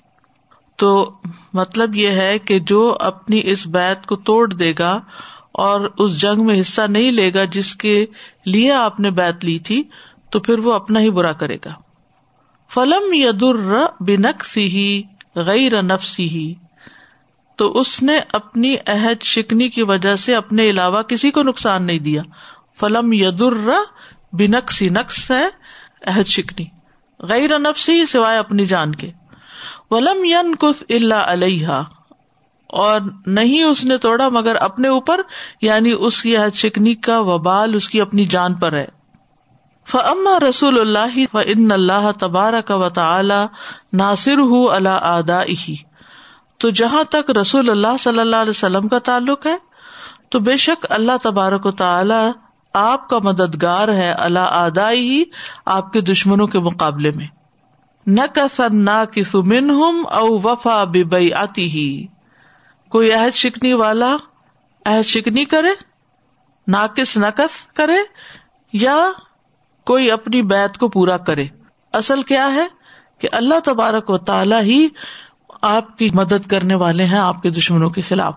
تو 0.76 1.12
مطلب 1.54 1.96
یہ 1.96 2.12
ہے 2.12 2.40
کہ 2.40 2.60
جو 2.60 2.98
اپنی 3.00 3.42
اس 3.44 3.68
بیت 3.68 4.06
کو 4.06 4.16
توڑ 4.16 4.54
دے 4.54 4.74
گا 4.80 5.00
اور 5.54 5.82
اس 5.98 6.22
جنگ 6.22 6.46
میں 6.46 6.62
حصہ 6.62 6.82
نہیں 6.82 7.12
لے 7.12 7.34
گا 7.34 7.44
جس 7.44 7.76
کے 7.76 8.06
لیے 8.46 8.72
آپ 8.72 9.00
نے 9.00 9.12
بیت 9.12 9.46
لی 9.46 9.60
تھی، 9.60 9.84
تو 10.30 10.40
پھر 10.40 10.60
وہ 10.60 10.74
اپنا 10.74 11.00
ہی 11.00 11.10
برا 11.10 11.34
کرے 11.34 11.58
گا۔ 11.66 11.74
فلم 12.74 13.14
یدر 13.14 13.86
بنک 14.00 14.46
سی 14.46 15.04
غیر 15.36 15.82
نفسی 15.82 16.30
ہی 16.30 16.54
تو 17.56 17.80
اس 17.80 18.04
نے 18.04 18.20
اپنی 18.32 18.76
عہد 18.88 19.24
شکنی 19.24 19.70
کی 19.70 19.84
وجہ 19.84 20.16
سے 20.16 20.36
اپنے 20.36 20.70
علاوہ 20.70 21.02
کسی 21.02 21.32
کو 21.32 21.44
نقصان 21.44 21.84
نہیں 21.84 22.00
دیا۔ 22.00 22.22
فلم 22.80 23.14
یدر 23.14 23.70
بنقسی 24.34 24.90
نقص 24.90 25.32
ہے 25.32 25.46
عہد 26.06 26.28
شکنی۔ 26.28 26.66
غیر 27.20 27.60
نفسی 27.60 28.06
سوائے 28.06 28.38
اپنی 28.38 28.66
جان 28.66 28.96
کے۔ 28.96 29.12
ولم 29.90 30.26
ین 30.26 30.56
کف 30.56 30.84
اللہ 30.90 31.14
علیہ 31.14 31.68
اور 32.74 33.02
نہیں 33.26 33.64
اس 33.64 33.86
نے 33.86 33.98
توڑا، 33.98 34.30
مگر 34.30 34.56
اپنے 34.56 34.88
اوپر 34.88 35.22
یعنی 35.62 35.94
اس 36.00 36.22
کی 36.22 36.38
عہد 36.38 36.54
شکنی 36.54 36.96
کا 36.96 37.20
وبال 37.20 37.76
اس 37.76 37.90
کی 37.90 38.02
اپنی 38.02 38.26
جان 38.26 38.54
پر 38.54 38.74
ہے۔ 38.74 38.86
فما 39.88 40.50
رسول 40.50 40.80
اللہ 40.80 41.36
و 41.36 41.38
ان 41.46 41.72
اللہ 41.72 42.12
تبارہ 42.20 42.62
کا 42.62 42.76
و 42.76 42.90
تعلی 42.90 43.42
ناصر 43.94 44.38
ہُ 44.38 44.72
اللہ 44.72 44.90
ادا 44.90 45.42
تو 46.58 46.70
جہاں 46.70 47.04
تک 47.04 47.38
رسول 47.42 47.70
اللہ 47.70 47.98
صلی 48.00 48.20
اللہ 48.20 48.36
علیہ 48.36 48.50
وسلم 48.50 48.88
کا 48.88 49.00
تعلق 49.00 49.46
ہے، 49.46 49.56
تو 50.30 50.40
بے 50.40 50.58
شک 50.58 50.86
اللہ 50.90 51.18
تبارک 51.24 51.66
و 51.66 51.72
تعالی 51.72 52.32
آپ 52.74 53.10
کا 53.10 53.20
مددگار 53.20 53.88
ہے 53.88 54.12
اللہ 54.12 54.40
آدائی 54.40 55.00
ہی 55.00 55.24
آپ 55.66 55.94
کے 55.94 56.02
دشمنوں 56.02 56.48
کے 56.48 56.60
مقابلے 56.60 57.12
میں۔ 57.16 57.28
نہ 58.08 58.22
کسن 58.34 58.86
نہ 58.86 59.04
کسمن 59.12 59.70
ہم 59.70 60.04
او 60.12 60.38
وفا 60.40 60.84
بئی 60.84 61.34
آتی 61.34 61.66
ہی 61.72 62.06
کوئی 62.94 63.12
عہد 63.12 63.36
شکنی 63.36 63.74
والا 63.74 64.16
عہد 64.86 65.06
شکنی 65.06 65.46
کرے؟ 65.46 65.68
ناقص 66.68 67.18
نقص 67.18 67.74
کرے؟ 67.74 67.96
یا 68.74 68.98
کوئی 69.86 70.12
اپنی 70.12 70.42
بیت 70.42 70.78
کو 70.78 70.88
پورا 70.88 71.18
کرے؟ 71.18 71.46
اصل 71.94 72.22
کیا 72.22 72.54
ہے 72.54 72.68
کہ 73.18 73.30
اللہ 73.32 73.60
تبارک 73.64 74.10
و 74.10 74.18
تعالی 74.18 74.56
ہی 74.62 74.88
آپ 75.62 75.98
کی 75.98 76.10
مدد 76.14 76.50
کرنے 76.50 76.76
والے 76.76 77.06
ہیں 77.06 77.18
آپ 77.18 77.42
کے 77.42 77.50
دشمنوں 77.50 77.90
کے 77.90 78.02
خلاف۔ 78.02 78.36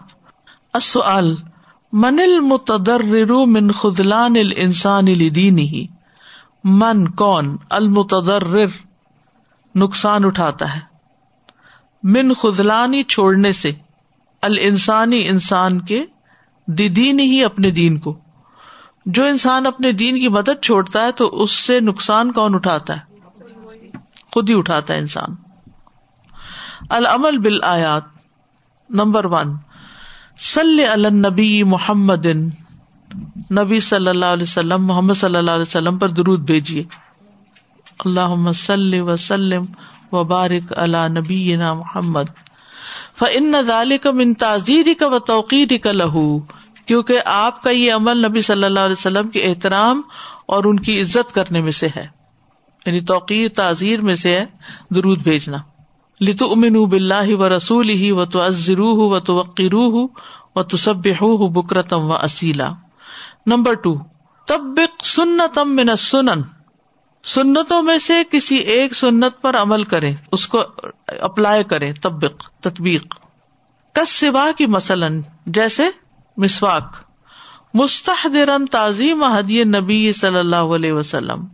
من 1.93 2.21
المتدر 2.23 3.03
من 3.47 3.71
خدلان 3.71 4.37
الانسان 4.37 5.05
لدین 5.05 5.59
ہی 5.59 5.87
من 6.65 7.09
کون؟ 7.09 7.57
المتدر 7.71 8.57
نقصان 9.75 10.25
اٹھاتا 10.25 10.75
ہے۔ 10.75 10.81
من 12.03 12.35
خدلانی 12.35 13.03
چھوڑنے 13.03 13.53
سے۔ 13.53 13.73
الانسانی 14.47 15.29
انسان 15.29 15.81
کے 15.81 16.05
دین 16.89 17.21
ہی 17.21 17.45
اپنے 17.45 17.71
دین 17.71 17.99
کو۔ 17.99 18.19
جو 19.07 19.25
انسان 19.25 19.67
اپنے 19.67 19.93
دین 19.93 20.19
کی 20.19 20.29
مدد 20.29 20.63
چھوڑتا 20.63 21.05
ہے 21.05 21.13
تو 21.13 21.43
اس 21.43 21.51
سے 21.51 21.81
نقصان 21.81 22.33
کون 22.33 22.55
اٹھاتا 22.55 22.97
ہے؟ 22.97 23.01
خود 24.33 24.51
ہی 24.51 24.59
اٹھاتا 24.59 24.95
ہے 24.95 24.99
انسان۔ 24.99 25.35
العمل 26.91 27.39
بل 27.39 27.65
آیات 27.65 28.03
نمبر 28.91 29.25
ون، 29.25 29.57
صلی 30.39 30.87
النبی 30.87 31.63
محمد 31.63 32.27
نبی 33.53 33.81
صلی 33.81 34.09
اللہ 34.09 34.27
علیہ 34.27 34.43
وسلم، 34.43 34.87
محمد 34.87 35.15
صلی 35.15 35.37
اللہ 35.37 35.51
علیہ 35.51 35.63
وسلم 35.63 35.99
پر 35.99 36.09
درود 36.09 36.41
بھیجیے۔ 36.41 36.85
اللہ 38.05 38.53
صلی 38.53 39.01
وسلم 39.01 39.65
و 40.13 40.25
بارک 40.25 40.73
اللہ 40.77 41.09
نبی 41.09 41.57
محمد۔ 41.57 42.46
فن 43.19 43.55
ذالک 43.67 44.07
من 44.07 44.35
تعزیر 44.35 44.87
کا 44.99 45.07
و 45.07 45.19
توقیر 45.19 45.69
کا 45.83 45.93
لہو 45.93 46.39
کیونکہ 46.87 47.21
آپ 47.25 47.63
کا 47.63 47.71
یہ 47.71 47.93
عمل 47.93 48.27
نبی 48.29 48.41
صلی 48.41 48.65
اللہ 48.65 48.81
علیہ 48.81 48.97
وسلم 48.99 49.29
کے 49.29 49.41
احترام 49.41 50.03
اور 50.47 50.65
ان 50.65 50.81
کی 50.81 51.01
عزت 51.01 51.35
کرنے 51.35 51.61
میں 51.61 51.73
سے 51.73 51.89
ہے۔ 51.97 52.07
یعنی 52.87 53.01
توقیر، 53.01 53.49
تعزیر 53.49 54.01
میں 54.01 54.15
سے 54.15 54.31
ہے۔ 54.31 54.47
درود 54.91 55.23
بھیجنا۔ 55.23 55.57
لتو 56.21 56.53
امن 56.53 56.85
بلّہ 56.85 57.35
و 57.35 57.57
رسول 57.57 57.89
ہی 57.89 58.11
و 58.11 58.25
تو 58.25 58.41
ازرو 58.41 59.09
و 59.09 59.19
تو 59.21 59.35
وقیرو 59.35 60.07
و 60.55 60.63
تو 60.63 60.77
سب 60.77 60.97
بکرتم 61.53 62.11
و 62.11 62.13
اسیلا 62.13 62.73
نمبر 63.47 63.75
ٹو۔ 63.75 63.97
تب 64.47 64.81
سنتم 65.05 65.77
من 65.77 65.97
سنن 65.97 66.43
سنتوں 67.27 67.83
میں 67.83 67.99
سے 67.99 68.23
کسی 68.31 68.57
ایک 68.57 68.95
سنت 68.95 69.43
پر 69.43 69.57
عمل 69.57 69.85
کرے 69.85 70.13
اس 70.33 70.47
کو 70.47 70.63
اپلائی 71.21 71.65
کرے 71.65 71.93
تبق 71.93 72.51
تطبیق۔ 72.61 73.15
کس 73.95 74.11
سوا 74.11 74.51
کی 74.59 74.67
مثلاً، 74.67 75.23
جیسے 75.47 75.83
مسواک۔ 76.37 76.97
مستحدرن 77.75 78.67
تعظیم 78.67 79.25
ہدی 79.25 79.65
نبی 79.65 80.13
صلی 80.13 80.39
اللہ 80.39 80.57
علیہ 80.57 80.93
وسلم۔ 80.93 81.47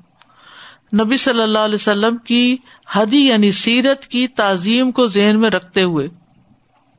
نبی 1.04 1.16
صلی 1.16 1.42
اللہ 1.42 1.58
علیہ 1.58 1.74
وسلم 1.74 2.16
کی 2.16 2.56
ہدی 2.96 3.26
یعنی 3.26 3.52
سیرت 3.52 4.06
کی 4.06 4.28
تعظیم 4.28 4.92
کو 4.92 5.06
ذہن 5.06 5.40
میں 5.40 5.50
رکھتے 5.50 5.82
ہوئے 5.82 6.08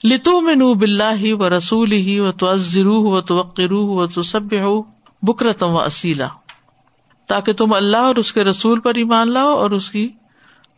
لتو 0.04 0.42
میں 0.42 0.56
نو 0.56 0.74
بلّہ 0.74 1.34
و 1.34 1.58
رسول 1.58 1.92
ہی 1.92 2.20
و 2.20 2.32
تو 2.32 2.48
ازرو 2.48 3.02
و 3.02 3.22
تو 3.22 3.36
وقرو 3.36 3.88
و 3.88 4.08
تو 4.08 4.24
سب 4.24 4.42
بکرتم 5.22 5.68
و 5.68 5.80
اسیلا 5.80 6.28
تاکہ 7.28 7.54
تم 7.54 7.74
اللہ 7.74 7.98
اور 7.98 8.16
اس 8.16 8.34
کے 8.34 8.44
رسول 8.44 8.80
پر 8.80 8.92
ایمان 8.96 9.32
لاؤ 9.32 9.50
اور 9.50 9.72
اس 9.72 9.92
کی 9.92 10.10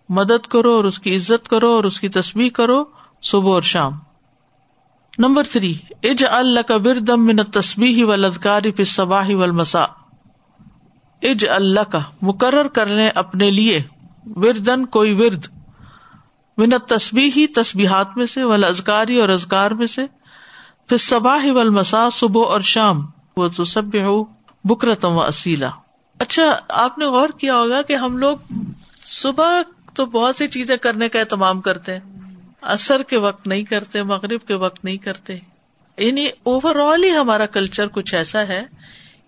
مدد 0.09 0.47
کرو 0.47 0.71
اور 0.71 0.83
اس 0.83 0.99
کی 0.99 1.15
عزت 1.15 1.47
کرو 1.47 1.69
اور 1.69 1.83
اس 1.83 1.99
کی 1.99 2.09
تصویر 2.09 2.51
کرو 2.51 2.83
صبح 3.21 3.53
اور 3.53 3.61
شام۔ 3.61 3.93
نمبر 5.17 5.43
تھری 5.51 5.73
اج 6.03 6.23
اللہ 6.29 6.59
کا 6.59 6.77
بردم 6.77 7.25
من 7.25 7.43
تصبی 7.43 8.03
و 8.03 8.15
لدکاری 8.15 8.71
پھر 8.71 8.83
صباح 8.83 9.27
و 9.29 9.53
مسا 9.53 9.85
اج 11.21 11.45
اللہ 11.49 11.91
کا 11.91 11.99
مقرر 12.21 12.67
کر 12.67 12.85
لیں 12.85 13.09
اپنے 13.15 13.51
لیے 13.51 13.83
وردن 14.25 14.85
کوئی 14.85 15.13
ورد۔ 15.13 15.45
من 16.57 16.69
تصبی 16.87 17.29
ہی 17.35 17.45
میں 18.15 18.25
سے 18.25 18.43
و 18.43 18.53
ازکاری 18.53 19.21
اور 19.21 19.29
ازکار 19.29 19.71
میں 19.71 19.87
سے۔ 19.87 20.05
پھر 20.87 20.97
صباح 20.97 21.45
و 21.45 21.71
مسا 21.71 22.09
صبح 22.11 22.45
اور 22.45 22.61
شام۔ 22.61 23.05
وہ 23.37 23.47
تو 23.47 23.65
سب 23.65 23.95
ہو 23.95 24.23
بکرتم 24.63 25.11
و 25.11 25.23
اسیلا 25.23 25.69
اچھا 26.19 26.59
آپ 26.69 26.97
نے 26.97 27.05
غور 27.05 27.29
کیا 27.37 27.55
ہوگا 27.55 27.81
کہ 27.81 27.95
ہم 27.95 28.17
لوگ 28.17 28.37
صبح 29.03 29.61
تو 29.95 30.05
بہت 30.05 30.35
سی 30.35 30.47
چیزیں 30.47 30.77
کرنے 30.77 31.09
کا 31.09 31.19
اہتمام 31.19 31.61
کرتے 31.61 31.93
ہیں۔ 31.93 32.31
اثر 32.61 33.03
کے 33.03 33.17
وقت 33.17 33.47
نہیں 33.47 33.63
کرتے، 33.63 34.03
مغرب 34.03 34.47
کے 34.47 34.53
وقت 34.53 34.85
نہیں 34.85 34.97
کرتے۔ 34.97 35.37
یعنی 35.97 36.27
اوور 36.43 36.93
آل 36.93 37.03
ہی 37.03 37.11
ہمارا 37.11 37.45
کلچر 37.45 37.87
کچھ 37.87 38.15
ایسا 38.15 38.47
ہے 38.47 38.63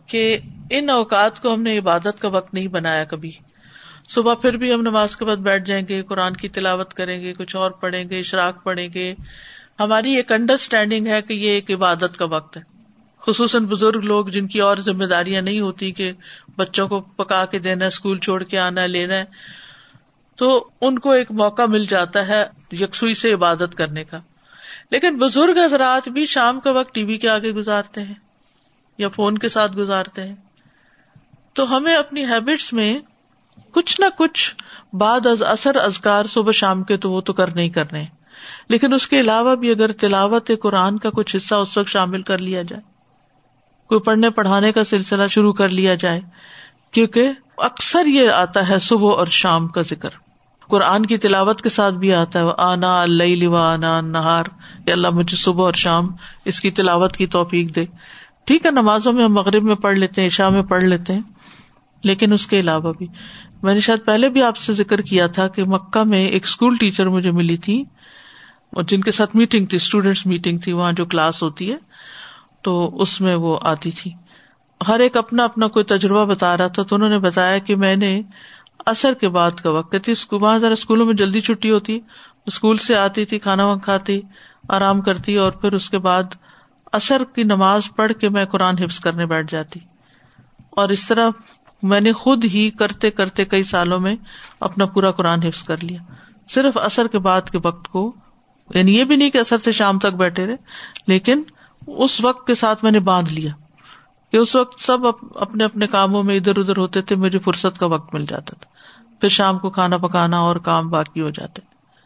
کہ 0.08 0.38
ان 0.69 0.89
اوقات 0.89 1.41
کو 1.41 1.54
ہم 1.54 1.62
نے 1.62 1.78
عبادت 1.78 2.19
کا 2.19 2.28
وقت 2.28 2.54
نہیں 2.54 2.67
بنایا 2.67 3.04
کبھی۔ 3.04 3.32
صبح 4.10 4.34
پھر 4.34 4.58
بھی 4.58 4.73
ہم 4.73 4.82
نماز 4.82 5.17
کے 5.17 5.26
بعد 5.26 5.38
بیٹھ 5.38 5.65
جائیں 5.65 5.88
گے، 5.88 6.04
قرآن 6.04 6.34
کی 6.34 6.50
تلاوت 6.50 6.93
کریں 6.93 7.23
گے، 7.23 7.34
کچھ 7.34 7.56
اور 7.56 7.71
پڑھیں 7.71 8.10
گے، 8.10 8.19
اشراق 8.19 8.63
پڑھیں 8.63 8.89
گے۔ 8.93 9.15
ہماری 9.80 10.15
ایک 10.15 10.32
انڈرسٹینڈنگ 10.32 11.08
ہے 11.08 11.21
کہ 11.21 11.34
یہ 11.34 11.50
ایک 11.50 11.71
عبادت 11.71 12.17
کا 12.17 12.26
وقت 12.26 12.58
ہے۔ 12.58 12.76
خصوصاً 13.21 13.65
بزرگ 13.65 13.99
لوگ 14.03 14.25
جن 14.25 14.47
کی 14.47 14.62
اور 14.62 14.77
ذمہ 14.77 15.06
داریاں 15.06 15.41
نہیں 15.41 15.60
ہوتی 15.60 15.91
کہ 15.91 16.12
بچوں 16.58 16.88
کو 16.88 17.01
پکا 17.01 17.45
کے 17.45 17.60
دینا 17.60 17.86
اسکول 17.86 18.19
چھوڑ 18.19 18.43
کے 18.43 18.60
آنا، 18.60 18.86
لینا 18.86 19.13
ہے، 19.13 19.23
تو 20.36 20.69
ان 20.82 20.99
کو 20.99 21.12
ایک 21.12 21.32
موقع 21.32 21.65
مل 21.65 21.86
جاتا 21.86 22.27
ہے 22.27 22.45
یکسوئی 22.71 23.13
سے 23.13 23.34
عبادت 23.34 23.75
کرنے 23.75 24.03
کا۔ 24.03 24.19
لیکن 24.91 25.17
بزرگ 25.17 25.58
حضرات 25.65 26.10
بھی 26.10 26.25
شام 26.25 26.60
کا 26.60 26.71
وقت 26.71 26.95
ٹی 26.95 27.03
وی 27.03 27.17
کے 27.17 27.30
آگے 27.30 27.51
گزارتے 27.51 28.03
ہیں 28.03 28.13
یا 28.97 29.08
فون 29.08 29.38
کے 29.38 29.47
ساتھ 29.47 29.77
گزارتے 29.77 30.23
ہیں۔ 30.23 30.36
تو 31.53 31.77
ہمیں 31.77 31.95
اپنی 31.95 32.25
ہیبٹس 32.25 32.73
میں 32.73 32.99
کچھ 33.71 34.01
نہ 34.01 34.06
کچھ 34.17 34.56
بعد 34.93 35.25
از 35.25 35.43
اثر 35.43 35.75
ازکار 35.75 36.25
صبح 36.25 36.51
شام 36.51 36.84
کے 36.84 36.97
تو 36.97 37.12
وہ 37.12 37.21
تو 37.21 37.34
کرنے 37.34 37.62
ہی 37.62 37.69
کرنے 37.69 38.06
لیکن 38.69 38.93
اس 38.93 39.08
کے 39.08 39.19
علاوہ 39.19 39.56
بھی 39.56 39.71
اگر 39.71 39.91
تلاوت 39.91 40.51
قرآن 40.62 40.99
کا 40.99 41.10
کچھ 41.10 41.36
حصہ 41.36 41.56
اس 41.56 41.77
وقت 41.77 41.89
شامل 41.89 42.21
کر 42.21 42.38
لیا 42.38 42.62
جائے۔ 42.62 42.96
کوئی 43.89 44.00
پڑھنے 44.02 44.30
پڑھانے 44.30 44.71
کا 44.71 44.84
سلسلہ 44.84 45.28
شروع 45.30 45.54
کر 45.54 45.69
لیا 45.69 45.95
جائے، 45.95 46.21
کیونکہ 46.91 47.32
اکثر 47.60 48.06
یہ 48.06 48.30
آتا 48.32 48.67
ہے 48.69 48.80
صبح 48.80 49.17
اور 49.17 49.28
شام 49.34 49.67
کا 49.67 49.82
ذکر۔ 49.82 50.10
قرآن 50.69 51.06
کی 51.06 51.17
تلاوت 51.17 51.62
کے 51.62 51.69
ساتھ 51.69 51.95
بھی 51.95 52.13
آتا 52.13 52.39
ہے 52.39 52.45
آنا 52.60 53.02
اللہ 53.02 53.56
آنا 53.58 54.00
نہار 54.04 54.45
اللہ 54.88 55.10
مجھے 55.10 55.38
صبح 55.38 55.63
اور 55.63 55.73
شام 55.76 56.10
اس 56.45 56.62
کی 56.62 56.71
تلاوت 56.71 57.17
کی 57.17 57.26
توفیق 57.28 57.76
دے۔ 57.76 57.86
ٹھیک 58.45 58.65
ہے، 58.65 58.71
نمازوں 58.71 59.13
میں 59.13 59.23
ہم 59.23 59.34
مغرب 59.34 59.63
میں 59.63 59.76
پڑھ 59.76 59.97
لیتے 59.97 60.21
ہیں، 60.21 60.28
عشاء 60.28 60.50
میں 60.50 60.62
پڑھ 60.63 60.84
لیتے 60.84 61.13
ہیں، 61.13 61.21
لیکن 62.04 62.34
اس 62.34 62.47
کے 62.47 62.60
علاوہ 62.60 62.93
بھی۔ 62.97 63.08
میں 63.63 63.73
نے 63.73 63.80
شاید 63.80 64.06
پہلے 64.06 64.30
بھی 64.30 64.43
آپ 64.43 64.58
سے 64.58 64.73
ذکر 64.73 65.02
کیا 65.02 65.28
تھا 65.28 65.47
کہ 65.47 65.63
مکہ 65.63 66.04
میں 66.04 66.26
ایک 66.26 66.45
اسکول 66.45 66.76
ٹیچر 66.76 67.10
مجھے 67.10 67.32
ملی 67.32 67.58
تھی، 67.58 67.84
اور 68.73 68.84
جن 68.84 69.02
کے 69.02 69.12
ساتھ 69.12 69.36
میٹنگ 69.36 69.65
تھی 69.65 69.76
اسٹوڈینٹس 69.76 70.26
میٹنگ 70.26 70.58
تھی، 70.58 70.71
وہاں 70.71 70.91
جو 70.91 71.06
کلاس 71.06 71.43
ہوتی 71.43 71.71
ہے 71.71 71.78
تو 72.67 73.01
اس 73.01 73.21
میں 73.21 73.36
وہ 73.36 73.60
آتی 73.62 73.91
تھی۔ 73.91 74.12
ہر 74.88 74.99
ایک 74.99 75.17
اپنا 75.17 75.43
اپنا 75.43 75.67
کوئی 75.67 75.86
تجربہ 75.86 76.25
بتا 76.25 76.58
رہا 76.58 76.67
تھا 76.67 76.84
تو 76.84 76.95
انہوں 76.95 77.10
نے 77.10 77.19
بتایا 77.19 77.58
کہ 77.58 77.75
میں 77.75 77.95
نے 77.95 78.21
اثر 78.86 79.13
کے 79.13 79.30
بعد 79.30 79.51
کا 79.51 79.69
وقت 79.69 79.95
تھی 80.03 80.13
وہاں 80.32 80.60
ذرا 80.60 80.73
اسکولوں 80.73 81.06
میں 81.06 81.13
جلدی 81.13 81.41
چھٹی 81.41 81.71
ہوتی، 81.71 81.99
اسکول 82.45 82.77
سے 82.77 82.95
آتی 82.95 83.25
تھی، 83.25 83.39
کھانا 83.39 83.65
وانا 83.65 83.80
کھاتی، 83.80 84.21
آرام 84.69 85.01
کرتی 85.01 85.36
اور 85.36 85.51
پھر 85.51 85.73
اس 85.73 85.89
کے 85.89 85.97
بعد 85.97 86.23
اثر 86.93 87.23
کی 87.36 87.43
نماز 87.43 87.82
پڑھ 87.95 88.12
کے 88.13 88.30
میں 88.30 88.45
قرآن 88.45 88.77
حفظ 88.77 88.99
کرنے 88.99 89.25
بیٹھ 89.25 89.51
جاتی۔ 89.51 89.80
اور 90.69 90.89
اس 90.89 91.08
طرح 91.08 91.30
میں 91.84 92.01
نے 92.01 92.13
خود 92.13 92.45
ہی 92.45 92.69
کرتے 92.69 93.12
کرتے 93.12 93.45
کئی 93.45 93.63
سالوں 93.63 93.99
میں 93.99 94.15
اپنا 94.60 94.86
پورا 94.86 95.12
قرآن 95.12 95.39
حفظ 95.43 95.63
کر 95.63 95.84
لیا۔ 95.84 95.99
صرف 96.49 96.77
اثر 96.77 97.08
کے 97.08 97.19
بعد 97.19 97.49
کے 97.49 97.58
وقت 97.63 97.88
کو 97.88 98.15
یعنی 98.75 98.97
یہ 98.97 99.03
بھی 99.03 99.15
نہیں 99.15 99.30
کہ 99.30 99.38
اثر 99.38 99.58
سے 99.58 99.71
شام 99.71 99.99
تک 99.99 100.15
بیٹھے 100.15 100.45
رہے، 100.45 100.56
لیکن 101.08 101.43
اس 101.88 102.21
وقت 102.21 102.47
کے 102.47 102.56
ساتھ 102.56 102.84
میں 102.84 102.91
نے 102.91 103.00
باندھ 103.00 103.34
لیا 103.34 103.52
کہ 104.32 104.38
اس 104.38 104.56
وقت 104.56 104.82
سب 104.82 104.97
اپنے 105.36 105.63
اپنے 105.63 105.88
کاموں 105.88 106.23
میں 106.23 106.36
ادھر 106.36 106.58
ادھر 106.58 106.78
ہوتے 106.78 107.02
تھے، 107.02 107.15
مجھے 107.15 107.39
فرصت 107.39 107.80
کا 107.80 107.86
وقت 107.86 108.13
مل 108.13 108.26
جاتا 108.26 108.56
تھا۔ 108.60 108.78
پھر 109.21 109.30
شام 109.30 109.60
کو 109.60 109.69
کھانا 109.69 109.97
پکانا 109.97 110.39
اور 110.39 110.56
کام 110.56 110.89
باقی 110.89 111.21
ہو 111.21 111.30
جاتے 111.30 111.62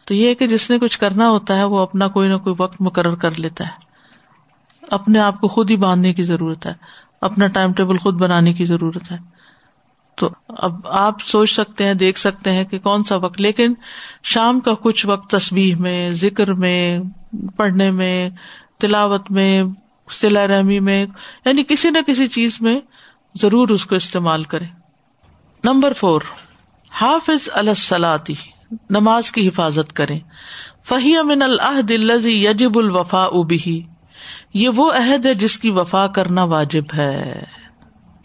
تو 0.06 0.13
یہ 0.13 0.34
کہ 0.34 0.48
جس 0.48 0.70
نے 0.70 0.80
کچھ 0.80 1.00
کرنا 1.00 1.30
ہوتا 1.30 1.58
ہے، 1.58 1.63
وہ 1.63 1.80
اپنا 1.80 2.08
کوئی 2.08 2.30
نہ 2.30 2.38
کوئی 2.38 2.56
وقت 2.60 2.82
مقرر 2.82 3.15
کر 3.15 3.39
لیتا 3.39 3.63
ہے۔ 3.63 3.91
اپنے 4.91 5.20
آپ 5.20 5.41
کو 5.41 5.48
خود 5.48 5.72
ہی 5.72 5.76
باندھنے 5.76 6.13
کی 6.13 6.24
ضرورت 6.24 6.65
ہے۔ 6.65 6.74
اپنا 7.22 7.48
ٹائم 7.48 7.74
ٹیبل 7.74 7.98
خود 7.98 8.13
بنانے 8.13 8.54
کی 8.54 8.65
ضرورت 8.65 9.12
ہے۔ 9.12 9.17
تو 10.15 10.30
اب 10.48 10.88
آپ 10.88 11.22
سوچ 11.26 11.52
سکتے 11.52 11.86
ہیں، 11.86 11.94
دیکھ 11.94 12.20
سکتے 12.20 12.52
ہیں 12.52 12.63
کہ 12.63 12.80
کون 12.80 13.04
سا 13.04 13.15
وقت، 13.15 13.41
لیکن 13.41 13.74
شام 14.24 14.60
کا 14.60 14.74
کچھ 14.82 15.06
وقت 15.06 15.30
تصویر 15.30 15.78
میں، 15.78 16.12
ذکر 16.12 16.54
میں، 16.54 17.00
پڑھنے 17.56 17.91
میں 17.91 18.30
تلاوت 18.82 19.32
میں 19.32 19.63
سلا 20.12 20.48
رحمی 20.48 20.80
میں 20.80 21.06
یعنی 21.46 21.63
کسی 21.67 21.89
نہ 21.89 21.98
کسی 22.08 22.28
چیز 22.28 22.58
میں 22.62 22.80
ضرور 23.36 23.70
اس 23.70 23.86
کو 23.86 23.96
استعمال 23.96 24.44
کرے 24.44 24.65
نمبر 25.63 25.94
فور، 25.94 26.22
حافظ 26.91 27.50
السلاتی 27.54 28.34
نماز 28.89 29.32
کی 29.32 29.48
حفاظت 29.48 29.94
کرے 29.94 30.20
فہی 30.84 31.15
امن 31.17 31.41
الحد 31.41 31.91
الزی 31.91 32.46
یجب 32.46 32.78
الوفا 32.78 33.24
ابھی 33.24 33.82
یہ 34.54 34.70
وہ 34.70 34.91
عہد 34.91 35.26
ہے 35.26 35.34
جس 35.34 35.58
کی 35.58 35.70
وفا 35.70 36.08
کرنا 36.08 36.44
واجب 36.44 36.94
ہے۔ 36.94 37.44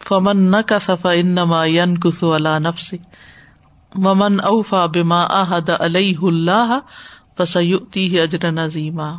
فمن 0.03 0.43
نہ 0.51 0.57
کا 0.65 0.79
صفا 0.79 1.11
انما 1.11 1.65
ین 1.65 1.97
کسو 1.97 2.33
اللہ 2.33 2.59
نفسی 2.59 2.97
ممن 3.95 4.39
اوفا 4.39 4.85
بما 4.85 5.21
احد 5.23 5.69
علیہ 5.69 6.17
اللہ 6.21 6.79
فسیوتی 7.37 8.19
اجر 8.19 8.51
نظیمہ 8.51 9.13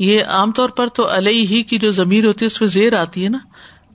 یہ 0.00 0.24
عام 0.24 0.52
طور 0.52 0.68
پر 0.68 0.88
تو 0.88 1.16
علیہ 1.16 1.46
ہی 1.46 1.62
کی 1.62 1.78
جو 1.78 1.90
ضمیر 1.90 2.26
ہوتی 2.26 2.38
ہے، 2.42 2.46
اس 2.46 2.60
میں 2.60 2.68
زیر 2.68 2.98
آتی 2.98 3.24
ہے 3.24 3.28
نا۔ 3.28 3.38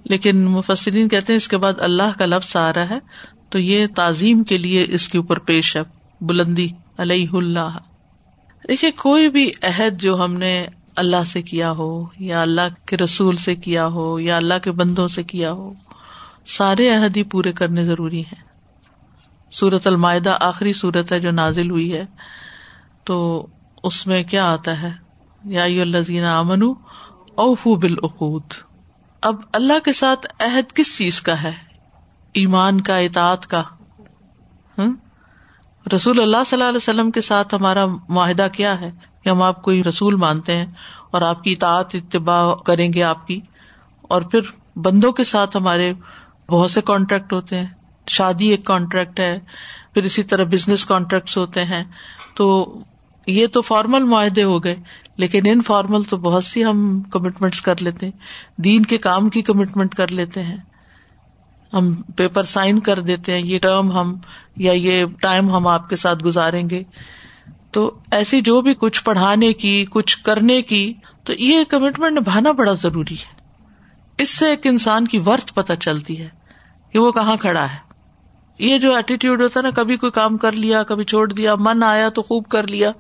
لیکن 0.03 0.45
مفسرین 0.45 1.09
کہتے 1.09 1.33
ہیں 1.33 1.37
اس 1.37 1.47
کے 1.47 1.57
بعد 1.57 1.73
اللہ 1.77 2.17
کا 2.19 2.25
لفظ 2.25 2.55
آ 2.55 2.73
رہا 2.73 2.89
ہے، 2.89 2.99
تو 3.49 3.59
یہ 3.59 3.87
تعظیم 3.95 4.43
کے 4.43 4.57
لیے 4.57 4.85
اس 4.89 5.09
کے 5.09 5.17
اوپر 5.17 5.39
پیش 5.39 5.77
ہے، 5.77 5.81
بلندی، 6.21 6.67
علیہ 6.97 7.27
اللہ۔ 7.33 7.77
دیکھیے، 8.67 8.91
کوئی 8.91 9.29
بھی 9.29 9.51
عہد 9.63 10.01
جو 10.01 10.25
ہم 10.25 10.33
نے 10.33 10.67
اللہ 10.95 11.23
سے 11.23 11.41
کیا 11.41 11.71
ہو، 11.71 12.05
یا 12.19 12.41
اللہ 12.41 12.87
کے 12.87 12.97
رسول 12.97 13.35
سے 13.35 13.55
کیا 13.55 13.87
ہو، 13.87 14.19
یا 14.19 14.37
اللہ 14.37 14.53
کے 14.63 14.71
بندوں 14.71 15.07
سے 15.07 15.23
کیا 15.23 15.51
ہو، 15.51 15.73
سارے 16.45 16.89
عہد 16.89 17.17
ہی 17.17 17.23
پورے 17.23 17.51
کرنے 17.51 17.85
ضروری 17.85 18.21
ہیں۔ 18.21 18.43
سورت 19.51 19.87
المائدہ 19.87 20.37
آخری 20.39 20.73
صورت 20.73 21.11
ہے 21.11 21.19
جو 21.19 21.31
نازل 21.31 21.69
ہوئی 21.71 21.93
ہے، 21.93 22.05
تو 23.03 23.47
اس 23.83 24.07
میں 24.07 24.23
کیا 24.23 24.53
آتا 24.53 24.81
ہے؟ 24.81 25.04
یا 25.45 26.39
امن 26.39 26.63
اوفو 27.35 27.75
بالعقود۔ 27.75 28.43
اب 29.21 29.35
اللہ 29.53 29.79
کے 29.85 29.93
ساتھ 29.93 30.43
عہد 30.43 30.71
کس 30.71 30.97
چیز 30.97 31.21
کا 31.21 31.43
ہے؟ 31.43 31.51
ایمان 32.33 32.81
کا، 32.81 32.97
اطاعت 32.97 33.47
کا۔ 33.47 33.63
رسول 35.95 36.21
اللہ 36.21 36.37
صلی 36.45 36.57
اللہ 36.57 36.69
علیہ 36.69 36.77
وسلم 36.77 37.11
کے 37.11 37.21
ساتھ 37.21 37.55
ہمارا 37.55 37.85
معاہدہ 38.09 38.47
کیا 38.53 38.81
ہے؟ 38.81 38.91
کہ 39.23 39.29
ہم 39.29 39.41
آپ 39.41 39.61
کو 39.61 39.71
رسول 39.89 40.15
مانتے 40.15 40.57
ہیں 40.57 40.65
اور 41.11 41.21
آپ 41.21 41.43
کی 41.43 41.51
اطاعت، 41.51 41.95
اتباع 41.95 42.55
کریں 42.55 42.93
گے 42.93 43.03
آپ 43.03 43.27
کی۔ 43.27 43.41
اور 44.01 44.21
پھر 44.21 44.41
بندوں 44.75 45.11
کے 45.11 45.23
ساتھ 45.23 45.57
ہمارے 45.57 45.93
بہت 46.49 46.71
سے 46.71 46.81
کانٹریکٹ 46.81 47.33
ہوتے 47.33 47.59
ہیں۔ 47.59 47.67
شادی 48.07 48.47
ایک 48.47 48.65
کانٹریکٹ 48.65 49.19
ہے، 49.19 49.39
پھر 49.93 50.03
اسی 50.03 50.23
طرح 50.23 50.43
بزنس 50.43 50.85
کانٹریکٹ 50.85 51.37
ہوتے 51.37 51.63
ہیں۔ 51.63 51.83
تو 52.35 52.77
یہ 53.25 53.47
تو 53.47 53.61
فارمل 53.61 54.03
معاہدے 54.03 54.43
ہو 54.43 54.63
گئے، 54.63 54.75
لیکن 55.17 55.41
ان 55.45 55.61
فارمل 55.61 56.03
تو 56.03 56.17
بہت 56.17 56.43
سی 56.43 56.65
ہم 56.65 57.01
کمٹمنٹ 57.01 57.61
کر 57.61 57.81
لیتے 57.81 58.05
ہیں۔ 58.05 58.19
دین 58.57 58.83
کے 58.83 58.97
کام 58.97 59.29
کی 59.29 59.41
کمٹمنٹ 59.41 59.95
کر 59.95 60.07
لیتے 60.07 60.43
ہیں۔ 60.43 60.57
ہم 61.73 61.93
پیپر 61.95 62.43
سائن 62.43 62.79
کر 62.79 62.99
دیتے 62.99 63.33
ہیں، 63.33 63.41
یہ 63.45 63.59
ٹرم 63.59 63.91
ہم 63.91 64.15
یا 64.57 64.71
یہ 64.71 65.05
ٹائم 65.21 65.49
ہم 65.49 65.67
آپ 65.67 65.89
کے 65.89 65.95
ساتھ 65.95 66.23
گزاریں 66.23 66.69
گے۔ 66.69 66.83
تو 67.71 67.97
ایسی 68.11 68.41
جو 68.41 68.61
بھی 68.61 68.73
کچھ 68.79 69.03
پڑھانے 69.03 69.53
کی، 69.53 69.85
کچھ 69.89 70.19
کرنے 70.19 70.61
کی، 70.61 70.93
تو 71.23 71.33
یہ 71.33 71.63
کمٹمنٹ 71.63 72.17
نبھانا 72.17 72.51
بڑا 72.51 72.73
ضروری 72.73 73.13
ہے۔ 73.13 73.35
اس 74.17 74.29
سے 74.29 74.49
ایک 74.49 74.67
انسان 74.67 75.07
کی 75.07 75.17
ورتھ 75.17 75.53
پتہ 75.53 75.73
چلتی 75.73 76.19
ہے 76.19 76.29
کہ 76.91 76.99
وہ 76.99 77.11
کہاں 77.11 77.35
کھڑا 77.37 77.73
ہے۔ 77.73 77.84
یہ 78.59 78.77
جو 78.77 78.93
ایٹیٹیوڈ 78.93 79.41
ہوتا 79.41 79.59
ہے 79.59 79.63
نا 79.63 79.69
کبھی 79.69 79.97
کوئی 79.97 80.11
کام 80.11 80.37
کر 80.37 80.51
لیا 80.51 80.83
کبھی 80.83 81.05
چھوڑ 81.05 81.31
دیا 81.33 81.55
من 81.55 81.83
آیا 81.83 82.09
تو 82.09 82.21
خوب 82.21 82.47
کر 82.47 82.67
لیا 82.67 82.91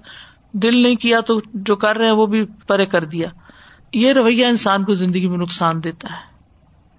دل 0.53 0.77
نہیں 0.77 0.95
کیا 0.95 1.19
تو 1.19 1.39
جو 1.53 1.75
کر 1.75 1.97
رہے 1.97 2.05
ہیں 2.05 2.13
وہ 2.13 2.25
بھی 2.25 2.45
پرے 2.67 2.85
کر 2.85 3.03
دیا. 3.03 3.27
یہ 3.93 4.13
رویہ 4.13 4.45
انسان 4.45 4.83
کو 4.83 4.93
زندگی 4.93 5.27
میں 5.27 5.37
نقصان 5.37 5.83
دیتا 5.83 6.07
ہے. 6.11 6.23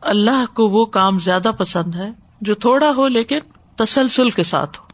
اللہ 0.02 0.44
کو 0.54 0.68
وہ 0.68 0.84
کام 0.86 1.18
زیادہ 1.18 1.50
پسند 1.58 1.94
ہے 1.94 2.10
جو 2.40 2.54
تھوڑا 2.54 2.92
ہو 2.96 3.08
لیکن 3.08 3.38
تسلسل 3.78 4.30
کے 4.30 4.42
ساتھ 4.42 4.78
ہو. 4.78 4.84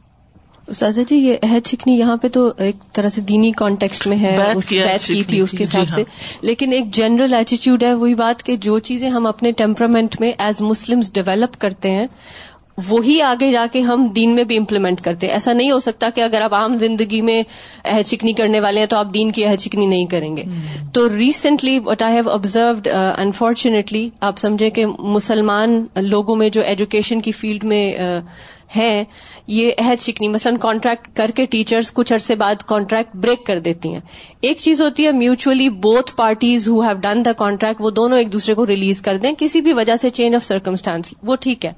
سازا 0.73 1.03
جی 1.09 1.17
یہ 1.17 1.37
عہد 1.43 1.67
چکنی 1.67 1.99
یہاں 1.99 2.17
پہ 2.17 2.29
تو 2.29 2.53
ایک 2.57 2.77
طرح 2.93 3.09
سے 3.09 3.21
دینی 3.21 3.53
کانٹیکسٹ 3.53 4.07
میں 4.07 4.17
ہے 4.17 4.37
بیت 4.37 5.07
کی 5.07 5.25
تھی 5.25 5.41
اس 5.41 5.51
کے 5.51 5.65
حساب 5.65 5.89
سے۔ 5.89 6.05
لیکن 6.41 6.73
ایک 6.73 6.95
جنرل 6.95 7.35
ایٹیچیوڈ 7.35 7.83
ہے 7.83 7.95
وہی 7.95 8.15
بات 8.15 8.43
کہ 8.43 8.57
جو 8.57 8.79
چیزیں 8.79 9.11
ہم 9.11 9.27
اپنے 9.27 9.53
ٹیمپرامنٹ 9.53 10.21
میں 10.21 10.33
ایز 10.39 10.61
مسلم 10.61 11.01
ڈیولپ 11.13 11.61
کرتے 11.61 11.91
ہیں 11.91 12.07
وہی 12.89 13.23
آگے 13.23 13.53
جا 13.53 13.67
کے 13.73 13.81
ہم 13.81 14.07
دین 14.17 14.31
میں 14.31 14.45
بھی 14.45 14.59
امپلیمنٹ 14.59 15.01
کرتے 15.01 15.27
ایسا 15.27 15.53
نہیں 15.53 15.71
ہو 15.71 15.79
سکتا 15.79 16.09
کہ 16.15 16.21
اگر 16.21 16.41
آپ 16.41 16.55
عام 16.55 16.79
زندگی 16.79 17.21
میں 17.21 17.43
اہد 17.85 18.07
چکنی 18.07 18.33
کرنے 18.33 18.61
والے 18.61 18.81
ہیں 18.81 18.87
تو 18.87 18.97
آپ 18.97 19.07
دین 19.15 19.33
کی 19.33 19.45
اہد 19.45 19.61
چکنی 19.61 19.87
نہیں 19.87 20.07
کریں 20.07 20.37
گے۔ 20.37 20.43
تو 20.93 21.17
recently 21.17 21.79
what 21.79 22.03
I 22.03 22.15
have 22.15 22.31
observed 22.31 22.89
unfortunately 23.19 24.11
آپ 24.21 24.39
سمجھے 24.39 24.71
کہ 24.71 24.85
مسلمان 24.99 25.85
لوگوں 25.97 26.37
میں 26.37 26.49
جو 26.49 26.63
ایجوکیشن 26.63 27.21
کی 27.21 27.33
فیلڈ 27.33 27.65
میں 27.65 27.95
ہیں 28.77 29.05
یہ 29.47 29.71
عہد 29.79 30.03
شکنی 30.03 30.29
مثلاً 30.29 30.57
کانٹریکٹ 30.57 31.17
کر 31.17 31.31
کے 31.35 31.45
ٹیچرز 31.45 31.93
کچھ 31.93 32.13
عرصے 32.13 32.35
بعد 32.35 32.55
کانٹریکٹ 32.67 33.17
بریک 33.17 33.47
کر 33.47 33.59
دیتی 33.59 33.93
ہیں۔ 33.93 34.01
ایک 34.41 34.59
چیز 34.59 34.83
ہوتی 34.83 35.07
ہے 35.07 35.13
mutually 35.13 35.69
both 35.69 36.17
parties 36.17 36.69
who 36.69 36.81
have 36.81 36.93
done 36.93 37.25
the 37.25 37.33
contract 37.33 37.81
وہ 37.81 37.91
دونوں 37.91 38.19
ایک 38.19 38.33
دوسرے 38.33 38.55
کو 38.55 38.67
ریلیز 38.67 39.03
کر 39.03 39.17
دیں 39.17 39.33
کسی 39.39 39.61
بھی 39.61 39.73
وجہ 39.73 39.97
سے 39.97 40.11
چینج 40.11 40.35
آف 40.35 40.45
سرکمسٹانس 40.45 41.15
وہ 41.23 41.37
ٹھیک 41.37 41.67
ہے۔ 41.67 41.73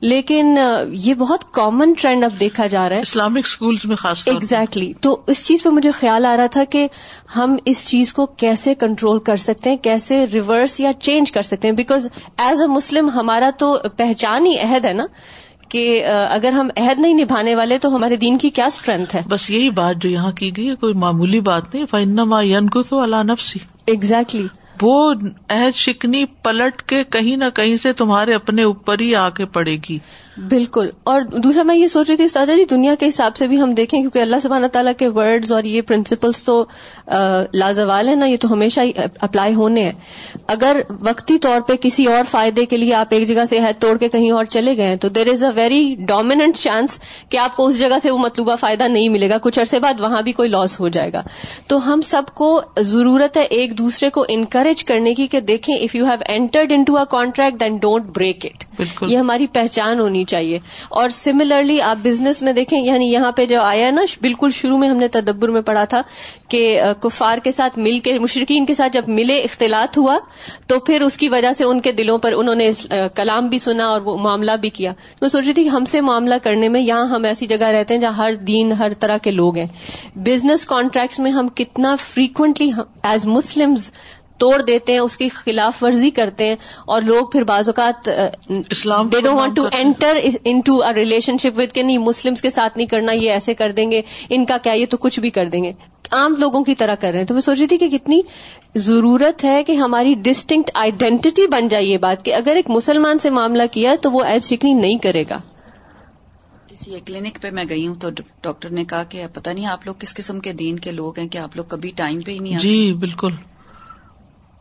لیکن 0.00 0.58
یہ 0.92 1.14
بہت 1.14 1.44
کامن 1.52 1.92
ٹرینڈ 1.92 2.24
اب 2.24 2.40
دیکھا 2.40 2.66
جا 2.66 2.88
رہا 2.88 2.96
ہے۔ 2.96 3.00
اسلامک 3.00 3.46
اسکولس 3.46 3.84
میں 3.84 3.96
خاص 3.96 4.28
ایگزیکٹلی 4.28 4.92
تو 5.00 5.20
اس 5.26 5.46
چیز 5.46 5.62
پہ 5.62 5.68
مجھے 5.68 5.90
خیال 5.90 6.26
آ 6.26 6.36
رہا 6.36 6.46
تھا 6.46 6.64
کہ 6.64 6.88
ہم 7.36 7.56
اس 7.64 7.88
چیز 7.88 8.12
کو 8.12 8.26
کیسے 8.26 8.74
کنٹرول 8.74 9.18
کر 9.18 9.36
سکتے 9.36 9.70
ہیں 9.70 9.76
کیسے 9.76 10.26
ریورس 10.32 10.80
یا 10.80 10.92
چینج 11.00 11.32
کر 11.32 11.42
سکتے 11.42 11.68
ہیں۔ 11.68 11.74
بیکاز 11.74 12.08
ایز 12.38 12.60
اے 12.60 12.66
مسلم 12.66 13.10
ہمارا 13.10 13.50
تو 13.58 13.76
پہچان 13.96 14.46
ہی 14.46 14.58
عہد 14.58 14.84
ہے 14.84 14.92
نا۔ 14.92 15.06
کہ 15.70 16.04
اگر 16.30 16.52
ہم 16.52 16.68
عہد 16.76 16.98
نہیں 16.98 17.14
نبھانے 17.14 17.54
والے 17.54 17.78
تو 17.78 17.94
ہمارے 17.94 18.16
دین 18.16 18.38
کی 18.38 18.50
کیا 18.50 18.64
اسٹرینتھ 18.64 19.14
ہے؟ 19.16 19.22
بس 19.28 19.50
یہی 19.50 19.70
بات 19.70 19.96
جو 19.96 20.08
یہاں 20.08 20.32
کی 20.32 20.56
گئی 20.56 20.68
ہے 20.68 20.74
کوئی 20.74 20.94
معمولی 20.94 21.40
بات 21.40 21.74
نہیں 21.74 21.86
فنما 21.90 22.42
کو 22.72 23.00
اللہ 23.00 23.22
نفسی 23.22 23.58
ایگزیکٹلی 23.86 24.46
وہ 24.82 25.14
عہد 25.48 25.76
شکنی 25.76 26.24
پلٹ 26.24 26.82
کے 26.82 27.04
کہیں 27.04 27.36
نہ 27.36 27.44
کہیں 27.54 27.76
سے 27.76 27.92
تمہارے 27.92 28.34
اپنے 28.34 28.62
اوپر 28.62 29.00
ہی 29.00 29.14
آ 29.14 29.30
کے 29.30 29.46
پڑے 29.46 29.76
گی۔ 29.88 29.98
بالکل۔ 30.48 30.90
اور 31.04 31.20
دوسرا 31.22 31.62
میں 31.62 31.76
یہ 31.76 31.86
سوچ 31.86 32.08
رہی 32.08 32.16
تھی، 32.16 32.24
استاد 32.24 32.46
جی 32.46 32.64
دنیا 32.64 32.94
کے 32.94 33.08
حساب 33.08 33.36
سے 33.36 33.46
بھی 33.46 33.60
ہم 33.60 33.74
دیکھیں، 33.74 34.00
کیونکہ 34.00 34.18
اللہ 34.18 34.36
سبحانہ 34.42 34.66
تعالیٰ 34.66 34.92
کے 34.98 35.08
ورڈز 35.08 35.52
اور 35.52 35.64
یہ 35.64 35.80
پرنسپلس 35.80 36.44
تو 36.44 36.64
لازوال 37.54 38.08
ہے 38.08 38.14
نا، 38.14 38.26
یہ 38.26 38.36
تو 38.40 38.52
ہمیشہ 38.52 38.80
ہی 38.80 38.92
اپلائی 39.20 39.54
ہونے 39.54 39.82
ہیں۔ 39.82 39.92
اگر 40.46 40.80
وقتی 41.00 41.38
طور 41.38 41.60
پہ 41.60 41.72
کسی 41.80 42.06
اور 42.06 42.24
فائدے 42.30 42.66
کے 42.66 42.76
لیے 42.76 42.94
آپ 42.94 43.06
ایک 43.10 43.28
جگہ 43.28 43.44
سے 43.48 43.58
عہد 43.58 43.82
توڑ 43.82 43.96
کے 43.96 44.08
کہیں 44.08 44.30
اور 44.30 44.44
چلے 44.44 44.76
گئے 44.76 44.96
تو 44.96 45.08
there 45.08 45.28
is 45.28 45.42
a 45.42 45.50
very 45.54 45.96
dominant 45.98 46.56
chance 46.56 47.00
کہ 47.28 47.36
آپ 47.36 47.56
کو 47.56 47.66
اس 47.66 47.78
جگہ 47.78 47.98
سے 48.02 48.10
وہ 48.10 48.18
مطلوبہ 48.18 48.56
فائدہ 48.56 48.84
نہیں 48.84 49.08
ملے 49.08 49.30
گا۔ 49.30 49.36
کچھ 49.42 49.60
عرصے 49.60 49.78
بعد 49.78 50.00
وہاں 50.00 50.22
بھی 50.22 50.32
کوئی 50.32 50.48
لاس 50.48 50.80
ہو 50.80 50.88
جائے 50.88 51.12
گا۔ 51.12 51.22
تو 51.66 51.92
ہم 51.92 52.00
سب 52.00 52.22
کو 52.34 52.62
ضرورت 52.80 53.36
ہے 53.36 53.42
ایک 53.42 53.78
دوسرے 53.78 54.10
کو 54.10 54.24
انکریج 54.28 54.69
کرنے 54.78 55.14
کی 55.14 55.26
کہ 55.26 55.40
دیکھیں 55.40 55.76
if 55.76 55.94
you 55.94 56.04
have 56.04 56.16
entered 56.26 56.72
into 56.82 56.96
a 56.96 57.04
contract 57.10 57.60
then 57.60 57.76
don't 57.76 58.04
break 58.16 58.46
it 58.46 58.64
یہ 59.02 59.18
ہماری 59.18 59.46
پہچان 59.46 60.00
ہونی 60.00 60.24
چاہیے۔ 60.24 60.58
اور 60.88 61.10
سملرلی 61.10 61.82
آپ 61.82 61.96
بزنس 62.04 62.42
میں 62.42 62.52
دیکھیں 62.52 62.84
یعنی 62.84 63.12
یہاں 63.12 63.32
پہ 63.32 63.46
جو 63.46 63.60
آیا 63.60 63.90
نا 63.90 64.02
بالکل 64.20 64.50
شروع 64.50 64.78
میں 64.78 64.88
ہم 64.88 64.96
نے 64.96 65.08
تدبر 65.08 65.48
میں 65.48 65.60
پڑھا 65.60 65.84
تھا 65.84 66.02
کہ 66.48 66.80
کفار 67.00 67.38
کے 67.38 67.52
ساتھ 67.52 67.78
مل 67.78 67.98
کے 67.98 68.18
مشرقین 68.18 68.66
کے 68.66 68.74
ساتھ 68.74 68.92
جب 68.92 69.08
ملے 69.08 69.38
اختلاط 69.38 69.98
ہوا 69.98 70.18
تو 70.66 70.78
پھر 70.78 71.00
اس 71.00 71.16
کی 71.16 71.28
وجہ 71.28 71.52
سے 71.52 71.64
ان 71.64 71.80
کے 71.80 71.92
دلوں 71.92 72.18
پر 72.18 72.32
انہوں 72.32 72.54
نے 72.54 72.70
کلام 73.14 73.48
بھی 73.48 73.58
سنا 73.58 73.86
اور 73.86 74.00
وہ 74.00 74.16
معاملہ 74.16 74.52
بھی 74.60 74.68
کیا۔ 74.68 74.92
میں 75.20 75.28
سوچ 75.28 75.44
رہی 75.44 75.52
تھی 75.52 75.64
کہ 75.64 75.68
ہم 75.68 75.84
سے 75.84 76.00
معاملہ 76.00 76.34
کرنے 76.42 76.68
میں 76.68 76.80
یہاں 76.80 77.06
ہم 77.06 77.24
ایسی 77.24 77.46
جگہ 77.46 77.66
رہتے 77.66 77.94
ہیں 77.94 78.00
جہاں 78.00 78.12
ہر 78.12 78.34
دین 78.34 78.72
ہر 78.72 78.92
طرح 79.00 79.16
کے 79.16 79.30
لوگ 79.30 79.56
ہیں۔ 79.56 79.66
بزنس 80.16 80.64
کانٹریکٹس 80.64 81.18
میں 81.18 81.30
ہم 81.30 81.48
کتنا 81.48 81.96
فریکوینٹلی 81.96 82.70
ایز 83.02 83.26
مسلمز 83.26 83.92
توڑ 84.40 84.62
دیتے 84.62 84.92
ہیں 84.92 85.00
اس 85.00 85.16
کی 85.16 85.28
خلاف 85.28 85.82
ورزی 85.82 86.10
کرتے 86.10 86.46
ہیں 86.46 86.56
اور 86.86 87.02
لوگ 87.02 87.26
پھر 87.26 87.44
بعض 87.44 87.68
اوقات 87.68 88.08
اسلام 88.68 89.08
they 89.08 89.20
don't 89.20 89.38
want 89.38 89.56
to 89.56 89.64
enter 89.72 90.18
into 90.60 90.80
relationship 91.38 91.58
with 91.58 91.72
کے 91.72 91.82
نہیں 91.82 91.98
مسلم 91.98 92.34
کے 92.34 92.50
ساتھ 92.50 92.76
نہیں 92.76 92.86
کرنا 92.86 93.12
یہ 93.12 93.30
ایسے 93.30 93.54
کر 93.54 93.72
دیں 93.72 93.90
گے 93.90 94.02
ان 94.28 94.44
کا 94.44 94.58
کیا 94.58 94.72
یہ 94.72 94.86
تو 94.90 94.96
کچھ 94.96 95.20
بھی 95.20 95.30
کر 95.30 95.48
دیں 95.48 95.64
گے۔ 95.64 95.72
عام 96.10 96.34
لوگوں 96.38 96.64
کی 96.64 96.74
طرح 96.74 96.94
کر 96.94 97.10
رہے 97.10 97.18
ہیں۔ 97.18 97.26
تو 97.26 97.34
میں 97.34 97.42
سوچ 97.42 97.58
رہی 97.58 97.66
تھی 97.66 97.78
کہ 97.78 97.88
کتنی 97.88 98.20
ضرورت 98.74 99.44
ہے 99.44 99.64
کہ 99.64 99.72
ہماری 99.72 100.14
ڈسٹنکٹ 100.14 100.70
آئیڈینٹی 100.74 101.46
بن 101.46 101.68
جائے 101.68 101.84
یہ 101.84 101.98
بات 101.98 102.24
کہ 102.24 102.34
اگر 102.34 102.56
ایک 102.56 102.70
مسلمان 102.70 103.18
سے 103.18 103.30
معاملہ 103.30 103.62
کیا 103.72 103.94
تو 104.02 104.10
وہ 104.10 104.24
ایز 104.24 104.44
شکنی 104.44 104.72
نہیں 104.74 104.98
کرے 104.98 105.24
گا۔ 105.30 105.38
کسی 106.66 106.90
کلینک 107.04 107.38
پہ 107.42 107.50
میں 107.50 107.64
گئی 107.68 107.86
ہوں 107.86 107.94
تو 107.94 108.10
ڈاکٹر 108.42 108.70
نے 108.70 108.84
کہا 108.84 109.02
کہ 109.02 109.26
پتہ 109.32 109.50
نہیں 109.50 109.66
آپ 109.66 109.86
لوگ 109.86 109.94
کس 109.98 110.14
قسم 110.14 110.40
کے 110.40 110.52
دین 110.52 110.78
کے 110.78 110.92
لوگ 110.92 111.18
ہیں 111.18 111.28
کہ 111.28 111.38
آپ 111.38 111.56
لوگ 111.56 111.64
کبھی 111.64 111.90
ٹائم 111.96 112.20
پہ 112.20 112.30
ہی 112.30 112.38
نہیں 112.38 112.58
جی 112.58 112.92
بالکل۔ 112.92 113.32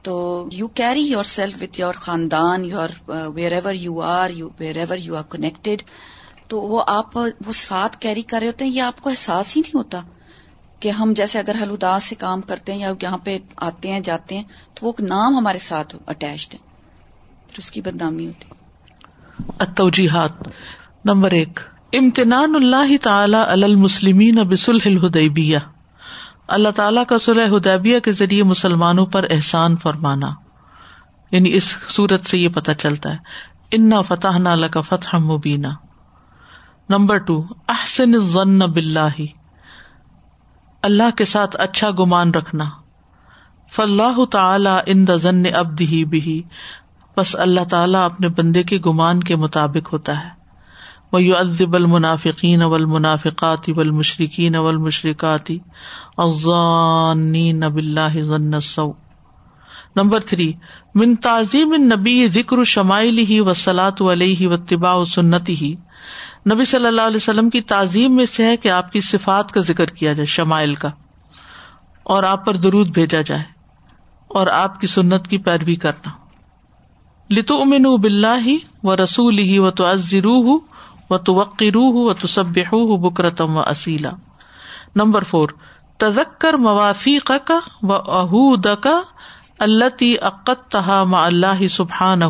تو 0.02 0.48
you 0.52 0.68
carry 0.68 1.02
yourself 1.24 1.56
with 1.62 1.80
your 1.80 1.94
خاندان 1.94 2.66
your 2.66 3.10
wherever 3.52 3.74
you 3.74 4.02
are 4.02 4.30
you 4.30 4.50
wherever 4.76 4.98
you 4.98 5.16
are 5.16 5.24
connected 5.30 5.82
تو 6.48 6.62
وہ 6.62 6.84
آپ، 6.88 7.18
وہ 7.18 7.52
ساتھ 7.52 7.98
کیری 7.98 8.22
کر 8.22 8.40
رہے 8.40 8.48
ہوتے 8.48 8.66
ہیں 8.66 8.72
یہ 8.72 8.82
آپ 8.82 9.02
کو 9.02 9.10
احساس 9.10 9.56
ہی 9.58 9.62
نہیں 9.62 9.78
ہوتا 9.78 10.02
کہ 10.80 10.90
ہم 10.90 11.14
جیسے 11.16 11.40
اگر 11.40 11.56
حلدا 11.64 12.00
سے 12.00 12.16
کام 12.16 12.42
کرتے 12.42 12.74
ہیں 12.74 12.80
یا 12.80 12.94
یہاں 13.02 13.18
پہ 13.18 13.38
آتے 13.56 13.92
ہیں، 13.92 14.00
جاتے 14.00 14.36
ہیں، 14.36 14.44
تو 14.74 14.86
وہ 14.86 14.94
نام 15.00 15.38
ہمارے 15.38 15.58
ساتھ 15.58 15.96
اٹیچڈ 16.08 16.54
ہے 16.54 16.60
پھر 17.48 17.58
اس 17.58 17.72
کی 17.72 17.82
بدنامی 17.82 18.28
ہوتی 18.28 18.46
التوجیحات. 19.60 20.48
نمبر 21.06 21.32
ایک. 21.32 21.60
امتنان 21.94 22.56
اللہ 22.56 22.98
تعالی 23.02 23.38
المسلمین 23.38 24.36
بسلح 24.36 24.82
الحدیبیہ. 24.86 25.58
اللہ 26.50 26.70
تعالیٰ 26.70 27.06
کا 27.06 27.18
صلح 27.18 27.46
حدیبیہ 27.46 28.00
کے 28.00 28.12
ذریعے 28.12 28.44
مسلمانوں 28.44 29.06
پر 29.06 29.26
احسان 29.30 29.78
فرمانا۔ 29.78 30.28
یعنی 31.32 31.54
اس 31.54 31.76
صورت 31.88 32.26
سے 32.26 32.38
یہ 32.38 32.50
پتہ 32.50 32.72
چلتا 32.72 33.12
ہے۔ 33.12 33.18
انا 33.72 34.02
فتح 34.02 34.38
نہ 34.38 34.68
کا 34.68 34.82
فتح 34.82 35.18
مبینہ 35.18 35.68
نمبر 36.90 37.18
ٹو، 37.18 37.46
احسن 37.68 38.12
ضن 38.20 38.60
بلّہ 38.60 39.22
اللہ 40.82 41.16
کے 41.18 41.26
ساتھ 41.26 41.56
اچھا 41.60 41.90
گمان 41.92 42.32
رکھنا۔ 42.32 42.66
فلاح 43.72 44.20
تعالی 44.32 44.70
ان 44.86 45.06
ضن 45.16 45.44
ابد 45.54 45.82
ہی 45.82 46.06
بھی 46.06 46.44
بس 47.18 47.36
اللہ 47.36 47.62
تعالیٰ 47.70 48.06
اپنے 48.06 48.28
بندے 48.28 48.64
کے 48.64 48.78
گمان 48.86 49.20
کے 49.20 49.36
مطابق 49.36 49.94
ہوتا 49.94 50.24
ہے۔ 50.24 50.39
وہ 51.12 51.22
یو 51.24 51.36
المنافقین 51.36 52.62
اول 52.62 52.86
منافقات 52.86 53.70
اول 53.70 53.92
مشرقین 53.92 54.56
اول 54.56 54.78
مشرقاتی 54.78 55.58
ازان 56.18 57.34
سو 58.64 58.92
نمبر 59.96 60.20
تھری 60.20 60.52
من 60.96 61.16
تعظیم 61.16 61.74
نبی 61.84 62.28
ذکر 62.28 62.64
شمائل 62.64 63.18
ہی 63.20 63.40
و 63.40 63.52
علیہ 64.12 64.48
و 64.48 64.58
طباء 64.58 64.96
و 64.96 65.06
سنتی 65.06 65.74
نبی 66.50 66.66
صلی 66.66 66.86
اللہ 66.86 67.02
علیہ 67.02 67.16
وسلم 67.16 67.50
کی 67.50 67.62
تعظیم 67.62 68.16
میں 68.16 68.26
سے 68.26 68.46
ہے 68.46 68.58
کہ 68.58 68.70
آپ 68.70 68.92
کی 68.92 69.02
صفات 69.02 69.52
کا 69.52 69.62
ذکر 69.62 69.86
کیا 69.86 70.14
جائے، 70.14 70.26
شمائل 70.26 70.74
کا، 70.76 70.90
اور 72.04 72.24
آپ 72.24 72.46
پر 72.46 72.56
درود 72.56 72.90
بھیجا 72.90 73.22
جائے، 73.22 73.44
اور 74.28 74.48
آپ 74.48 74.80
کی 74.82 74.88
سنت 74.88 75.28
کی 75.28 75.38
پیروی 75.38 75.76
کرنا۔ 75.76 76.12
لتو 77.30 77.62
امن 77.62 77.84
بلّہ 78.02 78.48
و 78.84 78.96
رسول 78.96 79.38
ہی 79.40 79.58
و 79.60 79.72
تو 79.72 79.86
ازرو 81.10 81.16
و 81.16 81.18
توقرو 81.18 82.10
و 82.10 82.14
تصب 82.14 82.60
بکرتم 83.02 83.58
و 83.58 83.60
اسیلا 83.60 84.12
نمبر 84.96 85.24
فور 85.24 85.50
تزکر 85.98 86.54
موافیق 86.54 87.32
کا 87.46 87.60
و 87.82 87.94
اہود 87.94 88.68
کا 88.82 89.02
اللہ 89.60 90.04
عقت 90.22 90.72
تہا 90.72 91.04
ما 91.04 91.26
اللہ 91.26 91.68
سبحان 91.68 92.22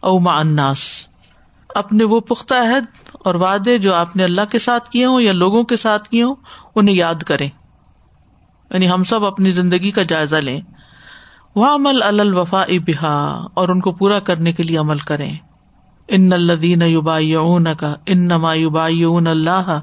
او 0.00 0.18
ما 0.18 0.38
اناس 0.38 0.78
اپنے 1.74 2.04
وہ 2.04 2.20
پختہ 2.20 2.54
عہد 2.54 2.84
اور 3.12 3.34
وعدے 3.34 3.78
جو 3.78 3.94
آپ 3.94 4.16
نے 4.16 4.24
اللہ 4.24 4.40
کے 4.50 4.58
ساتھ 4.58 4.90
کیے 4.90 5.06
ہوں 5.06 5.20
یا 5.20 5.32
لوگوں 5.32 5.64
کے 5.64 5.76
ساتھ 5.76 6.08
کیے 6.08 6.22
ہوں، 6.22 6.34
انہیں 6.74 6.96
یاد 6.96 7.14
کریں۔ 7.14 7.48
یعنی 8.70 8.90
ہم 8.90 9.04
سب 9.04 9.24
اپنی 9.24 9.52
زندگی 9.52 9.90
کا 9.90 10.02
جائزہ 10.02 10.36
لیں۔ 10.36 10.60
وہ 11.54 11.74
عمل 11.74 12.02
الوفا 12.02 12.64
بحا 12.86 13.46
اور 13.54 13.68
ان 13.68 13.80
کو 13.80 13.92
پورا 13.92 14.20
کرنے 14.20 14.52
کے 14.52 14.62
لیے 14.62 14.78
عمل 14.78 14.98
کریں۔ 14.98 15.36
ان 16.12 16.32
الدین 16.32 16.82
یوبا 16.82 17.18
کا 17.78 17.94
ان 18.06 18.26
نما 18.28 18.54
یوبا 18.54 18.86
اللہ، 18.86 19.78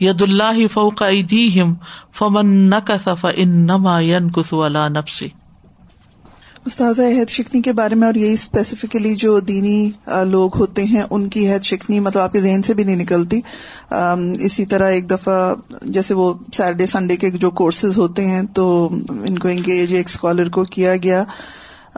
ید 0.00 0.22
اللہ 0.22 0.66
فوق 0.72 1.02
فمن 2.18 2.56
نقص 2.70 3.08
ان 3.36 3.56
نما 3.66 4.00
کس 4.34 4.52
نفسی 4.90 5.28
استاذ 6.66 7.00
عہد 7.00 7.30
شکنی 7.30 7.60
کے 7.62 7.72
بارے 7.72 7.94
میں 7.94 8.06
اور 8.06 8.14
یہی 8.14 8.32
اسپیسیفکلی 8.32 9.14
جو 9.14 9.38
دینی 9.40 9.90
لوگ 10.26 10.56
ہوتے 10.56 10.84
ہیں، 10.84 11.02
ان 11.10 11.28
کی 11.28 11.46
عہد 11.48 11.64
شکنی 11.64 11.98
مطلب 12.00 12.22
آپ 12.22 12.32
کے 12.32 12.40
ذہن 12.40 12.62
سے 12.62 12.74
بھی 12.74 12.84
نہیں 12.84 12.96
نکلتی۔ 12.96 13.40
اسی 14.40 14.64
طرح 14.66 14.90
ایک 14.90 15.10
دفعہ 15.10 15.54
جیسے 15.86 16.14
وہ 16.14 16.32
سیٹرڈے 16.46 16.86
سنڈے 16.86 17.16
کے 17.16 17.30
جو 17.30 17.50
کورسز 17.50 17.98
ہوتے 17.98 18.26
ہیں، 18.26 18.42
تو 18.54 18.88
ان 19.26 19.38
کو 19.38 19.48
انگیج 19.48 19.92
ایک 19.94 20.08
اسکالر 20.08 20.48
کو 20.48 20.64
کیا 20.64 20.96
گیا۔ 20.96 21.22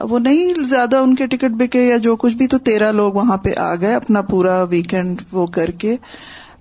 وہ 0.03 0.19
نہیں 0.19 0.55
زیادہ 0.69 0.97
ان 0.97 1.15
کے 1.15 1.27
ٹکٹ 1.27 1.51
بکے 1.51 1.89
یا 1.89 1.97
جو 1.97 2.17
کچھ 2.17 2.35
بھی، 2.35 2.47
تو 2.47 2.59
تیرہ 2.59 2.93
لوگ 2.93 3.13
وہاں 3.13 3.37
پہ 3.37 3.59
آ 3.59 3.75
گئے 3.75 3.95
اپنا 3.95 4.23
پورا 4.23 4.63
ویکینڈ 4.63 5.23
وہ 5.33 5.47
کر 5.47 5.71
کے۔ 5.71 5.97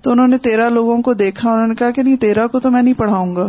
تو 0.02 0.12
انہوں 0.12 0.28
نے 0.28 0.38
تیرہ 0.38 0.70
لوگوں 0.70 1.02
کو 1.02 1.14
دیکھا، 1.14 1.54
انہوں 1.54 1.68
نے 1.68 1.76
کہا 1.76 1.92
کہ 1.92 2.04
نہیں، 2.04 2.16
تیرہ 2.16 2.48
کو 2.48 2.60
تو 2.60 2.72
میں 2.72 2.82
نہیں 2.82 2.94
پڑھاؤں 2.94 3.36
گا، 3.36 3.48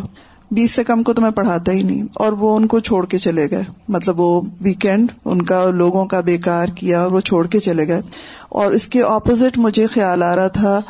بیس 0.51 0.71
سے 0.71 0.85
کم 0.85 1.03
کو 1.03 1.13
تو 1.13 1.23
میں 1.23 1.31
پڑھاتا 1.31 1.73
ہی 1.73 1.83
نہیں۔ 1.83 2.03
اور 2.15 2.33
وہ 2.33 2.57
ان 2.57 2.67
کو 2.67 2.81
چھوڑ 2.81 3.07
کے 3.07 3.19
چلے 3.19 3.51
گئے۔ 3.51 3.63
مطلب 3.89 4.21
وہ 4.21 4.41
ویکینڈ 4.61 5.13
ان 5.25 5.43
کا 5.43 5.71
لوگوں 5.71 6.05
کا 6.05 6.21
بیکار 6.21 6.67
کیا 6.67 7.03
اور 7.03 7.13
وہ 7.13 7.21
چھوڑ 7.21 7.47
کے 7.47 7.61
چلے 7.61 7.89
گئے۔ 7.89 8.01
اور 8.49 8.67
اس 8.67 8.89
کے 8.89 9.03
اپوزٹ 9.03 9.59
مجھے 9.59 9.87
خیال 9.87 10.23
آ 10.23 10.37
رہا 10.37 10.49
تھا 10.49 10.81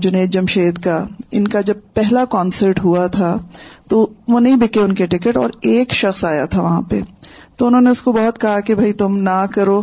جنید 0.00 0.30
جمشید 0.30 0.78
کا۔ 0.78 1.04
ان 1.30 1.48
کا 1.48 1.60
جب 1.60 1.74
پہلا 1.94 2.24
کانسرٹ 2.24 2.84
ہوا 2.84 3.06
تھا، 3.06 3.36
تو 3.88 4.08
وہ 4.28 4.40
نہیں 4.40 4.56
بکے 4.56 4.80
ان 4.80 4.94
کے 4.94 5.06
ٹکٹ 5.06 5.36
اور 5.36 5.50
ایک 5.60 5.92
شخص 5.92 6.24
آیا 6.24 6.44
تھا 6.44 6.62
وہاں 6.62 6.80
پہ۔ 6.80 7.00
تو 7.58 7.66
انہوں 7.66 7.80
نے 7.80 7.90
اس 7.90 8.02
کو 8.02 8.12
بہت 8.12 8.40
کہا 8.40 8.60
کہ 8.60 8.74
بھائی 8.74 8.92
تم 8.92 9.18
نہ 9.18 9.46
کرو 9.54 9.82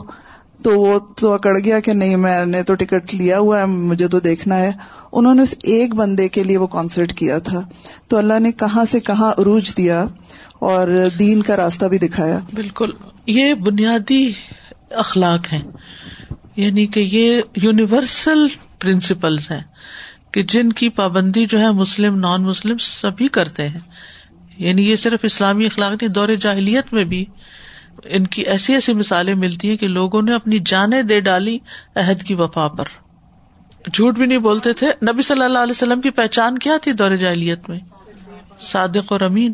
تو 0.64 0.80
وہ 0.80 1.00
تو 1.00 1.34
اکڑ 1.34 1.58
گیا 1.60 1.80
کہ 1.80 1.94
نہیں، 1.94 2.16
میں 2.16 2.46
نے 2.46 2.64
تو 2.64 2.76
ٹکٹ 2.76 3.16
لیا 3.16 3.40
ہوا 3.40 3.60
ہے، 3.60 3.66
مجھے 3.66 4.08
تو 4.08 4.20
دیکھنا 4.20 4.58
ہے۔ 4.58 4.72
انہوں 5.12 5.36
نے 5.36 5.42
اس 5.42 5.56
ایک 5.64 5.96
بندے 5.96 6.30
کے 6.30 6.44
لیے 6.44 6.58
وہ 6.58 6.68
کانسرٹ 6.68 7.14
کیا 7.14 7.38
تھا۔ 7.38 7.62
تو 8.08 8.18
اللہ 8.18 8.40
نے 8.40 8.52
کہاں 8.52 8.86
سے 8.86 9.00
کہاں 9.00 9.34
عروج 9.38 9.78
دیا 9.78 10.06
اور 10.60 10.88
دین 11.20 11.42
کا 11.42 11.58
راستہ 11.58 11.86
بھی 11.86 11.98
دکھایا۔ 11.98 12.40
بالکل۔ 12.54 12.90
یہ 13.28 13.54
بنیادی 13.54 14.32
اخلاق 14.92 15.54
ہیں۔ 15.54 15.62
یعنی 16.56 16.88
کہ 16.88 17.00
یہ 17.00 17.42
یونیورسل 17.56 18.48
پرنسپلس 18.80 19.52
ہیں 19.52 19.64
کہ 20.32 20.44
جن 20.44 20.74
کی 20.74 20.90
پابندی 20.90 21.46
جو 21.46 21.60
ہے 21.60 21.72
مسلم 21.72 22.20
نان 22.20 22.44
مسلم 22.44 22.78
سبھی 22.78 23.28
کرتے 23.28 23.70
ہیں۔ 23.70 23.80
یعنی 24.58 24.90
یہ 24.90 24.96
صرف 24.96 25.20
اسلامی 25.24 25.66
اخلاق 25.66 25.92
نہیں، 25.92 26.12
دور 26.12 26.30
جاہلیت 26.30 26.94
میں 26.94 27.04
بھی 27.04 27.26
ان 28.10 28.28
کی 28.28 28.42
ایسی 28.42 28.74
ایسی 28.74 28.94
مثالیں 28.94 29.36
ملتی 29.36 29.70
ہیں 29.70 29.78
کہ 29.78 29.88
لوگوں 29.88 30.22
نے 30.22 30.34
اپنی 30.34 30.60
جانیں 30.66 31.02
دے 31.02 31.20
ڈالی 31.20 31.60
عہد 31.96 32.24
کی 32.24 32.36
وفا 32.36 32.68
پر۔ 32.68 32.86
جھوٹ 33.94 34.16
بھی 34.16 34.26
نہیں 34.26 34.38
بولتے 34.38 34.74
تھے۔ 34.74 34.88
نبی 34.88 35.22
صلی 35.22 35.44
اللہ 35.44 35.60
علیہ 35.60 35.72
وسلم 35.72 36.02
کی 36.02 36.10
پہچان 36.10 36.58
کیا 36.58 36.78
تھی 36.82 36.92
دور 36.92 37.12
جاہلیت 37.12 37.70
میں؟ 37.70 37.80
صادق 38.60 39.12
اور 39.12 39.22
امین۔ 39.22 39.54